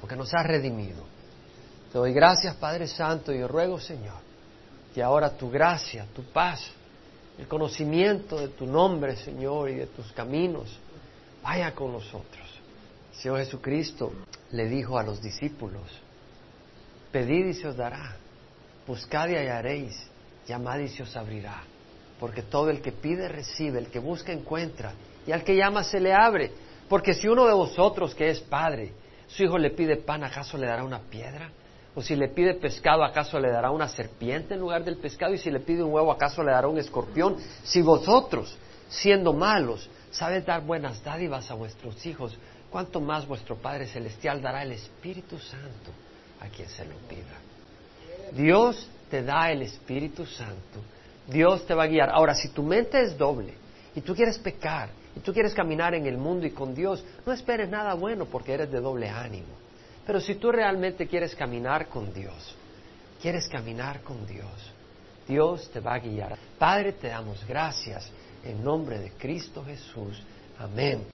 porque 0.00 0.16
nos 0.16 0.34
has 0.34 0.44
redimido. 0.44 1.04
Te 1.92 1.98
doy 1.98 2.12
gracias, 2.12 2.56
Padre 2.56 2.88
Santo, 2.88 3.32
y 3.32 3.46
ruego, 3.46 3.78
Señor, 3.78 4.27
que 4.98 5.04
ahora 5.04 5.30
tu 5.30 5.48
gracia, 5.48 6.06
tu 6.12 6.24
paz, 6.24 6.72
el 7.38 7.46
conocimiento 7.46 8.36
de 8.36 8.48
tu 8.48 8.66
nombre, 8.66 9.14
Señor, 9.14 9.70
y 9.70 9.76
de 9.76 9.86
tus 9.86 10.10
caminos, 10.10 10.76
vaya 11.40 11.72
con 11.72 11.92
nosotros. 11.92 12.44
Señor 13.12 13.38
Jesucristo 13.38 14.12
le 14.50 14.68
dijo 14.68 14.98
a 14.98 15.04
los 15.04 15.22
discípulos, 15.22 15.84
pedid 17.12 17.46
y 17.46 17.54
se 17.54 17.68
os 17.68 17.76
dará, 17.76 18.16
buscad 18.88 19.28
y 19.28 19.36
hallaréis, 19.36 19.94
llamad 20.48 20.80
y 20.80 20.88
se 20.88 21.04
os 21.04 21.16
abrirá, 21.16 21.62
porque 22.18 22.42
todo 22.42 22.68
el 22.68 22.82
que 22.82 22.90
pide 22.90 23.28
recibe, 23.28 23.78
el 23.78 23.90
que 23.90 24.00
busca 24.00 24.32
encuentra, 24.32 24.94
y 25.28 25.30
al 25.30 25.44
que 25.44 25.54
llama 25.54 25.84
se 25.84 26.00
le 26.00 26.12
abre, 26.12 26.50
porque 26.88 27.14
si 27.14 27.28
uno 27.28 27.46
de 27.46 27.54
vosotros 27.54 28.16
que 28.16 28.30
es 28.30 28.40
padre, 28.40 28.94
su 29.28 29.44
hijo 29.44 29.58
le 29.58 29.70
pide 29.70 29.98
pan, 29.98 30.24
¿acaso 30.24 30.58
le 30.58 30.66
dará 30.66 30.82
una 30.82 31.02
piedra? 31.02 31.52
O 31.98 32.00
si 32.00 32.14
le 32.14 32.28
pide 32.28 32.54
pescado, 32.54 33.02
¿acaso 33.02 33.40
le 33.40 33.50
dará 33.50 33.72
una 33.72 33.88
serpiente 33.88 34.54
en 34.54 34.60
lugar 34.60 34.84
del 34.84 34.98
pescado? 34.98 35.34
Y 35.34 35.38
si 35.38 35.50
le 35.50 35.58
pide 35.58 35.82
un 35.82 35.92
huevo, 35.92 36.12
¿acaso 36.12 36.44
le 36.44 36.52
dará 36.52 36.68
un 36.68 36.78
escorpión? 36.78 37.36
Si 37.64 37.82
vosotros, 37.82 38.56
siendo 38.88 39.32
malos, 39.32 39.90
sabéis 40.12 40.46
dar 40.46 40.62
buenas 40.62 41.02
dádivas 41.02 41.50
a 41.50 41.54
vuestros 41.54 42.06
hijos, 42.06 42.38
¿cuánto 42.70 43.00
más 43.00 43.26
vuestro 43.26 43.56
Padre 43.56 43.88
Celestial 43.88 44.40
dará 44.40 44.62
el 44.62 44.70
Espíritu 44.70 45.40
Santo 45.40 45.90
a 46.38 46.46
quien 46.46 46.68
se 46.68 46.84
lo 46.84 46.94
pida? 47.08 47.34
Dios 48.30 48.88
te 49.10 49.24
da 49.24 49.50
el 49.50 49.62
Espíritu 49.62 50.24
Santo. 50.24 50.78
Dios 51.26 51.66
te 51.66 51.74
va 51.74 51.82
a 51.82 51.88
guiar. 51.88 52.10
Ahora, 52.10 52.36
si 52.36 52.50
tu 52.50 52.62
mente 52.62 53.02
es 53.02 53.18
doble 53.18 53.54
y 53.96 54.02
tú 54.02 54.14
quieres 54.14 54.38
pecar 54.38 54.90
y 55.16 55.18
tú 55.18 55.32
quieres 55.32 55.52
caminar 55.52 55.96
en 55.96 56.06
el 56.06 56.16
mundo 56.16 56.46
y 56.46 56.52
con 56.52 56.76
Dios, 56.76 57.04
no 57.26 57.32
esperes 57.32 57.68
nada 57.68 57.94
bueno 57.94 58.26
porque 58.26 58.52
eres 58.52 58.70
de 58.70 58.78
doble 58.78 59.08
ánimo. 59.08 59.67
Pero 60.08 60.22
si 60.22 60.36
tú 60.36 60.50
realmente 60.50 61.06
quieres 61.06 61.34
caminar 61.34 61.86
con 61.88 62.14
Dios, 62.14 62.56
quieres 63.20 63.46
caminar 63.46 64.00
con 64.00 64.26
Dios, 64.26 64.72
Dios 65.28 65.70
te 65.70 65.80
va 65.80 65.96
a 65.96 65.98
guiar. 65.98 66.38
Padre, 66.58 66.92
te 66.92 67.08
damos 67.08 67.46
gracias 67.46 68.10
en 68.42 68.64
nombre 68.64 68.98
de 68.98 69.10
Cristo 69.10 69.62
Jesús. 69.62 70.22
Amén. 70.58 71.04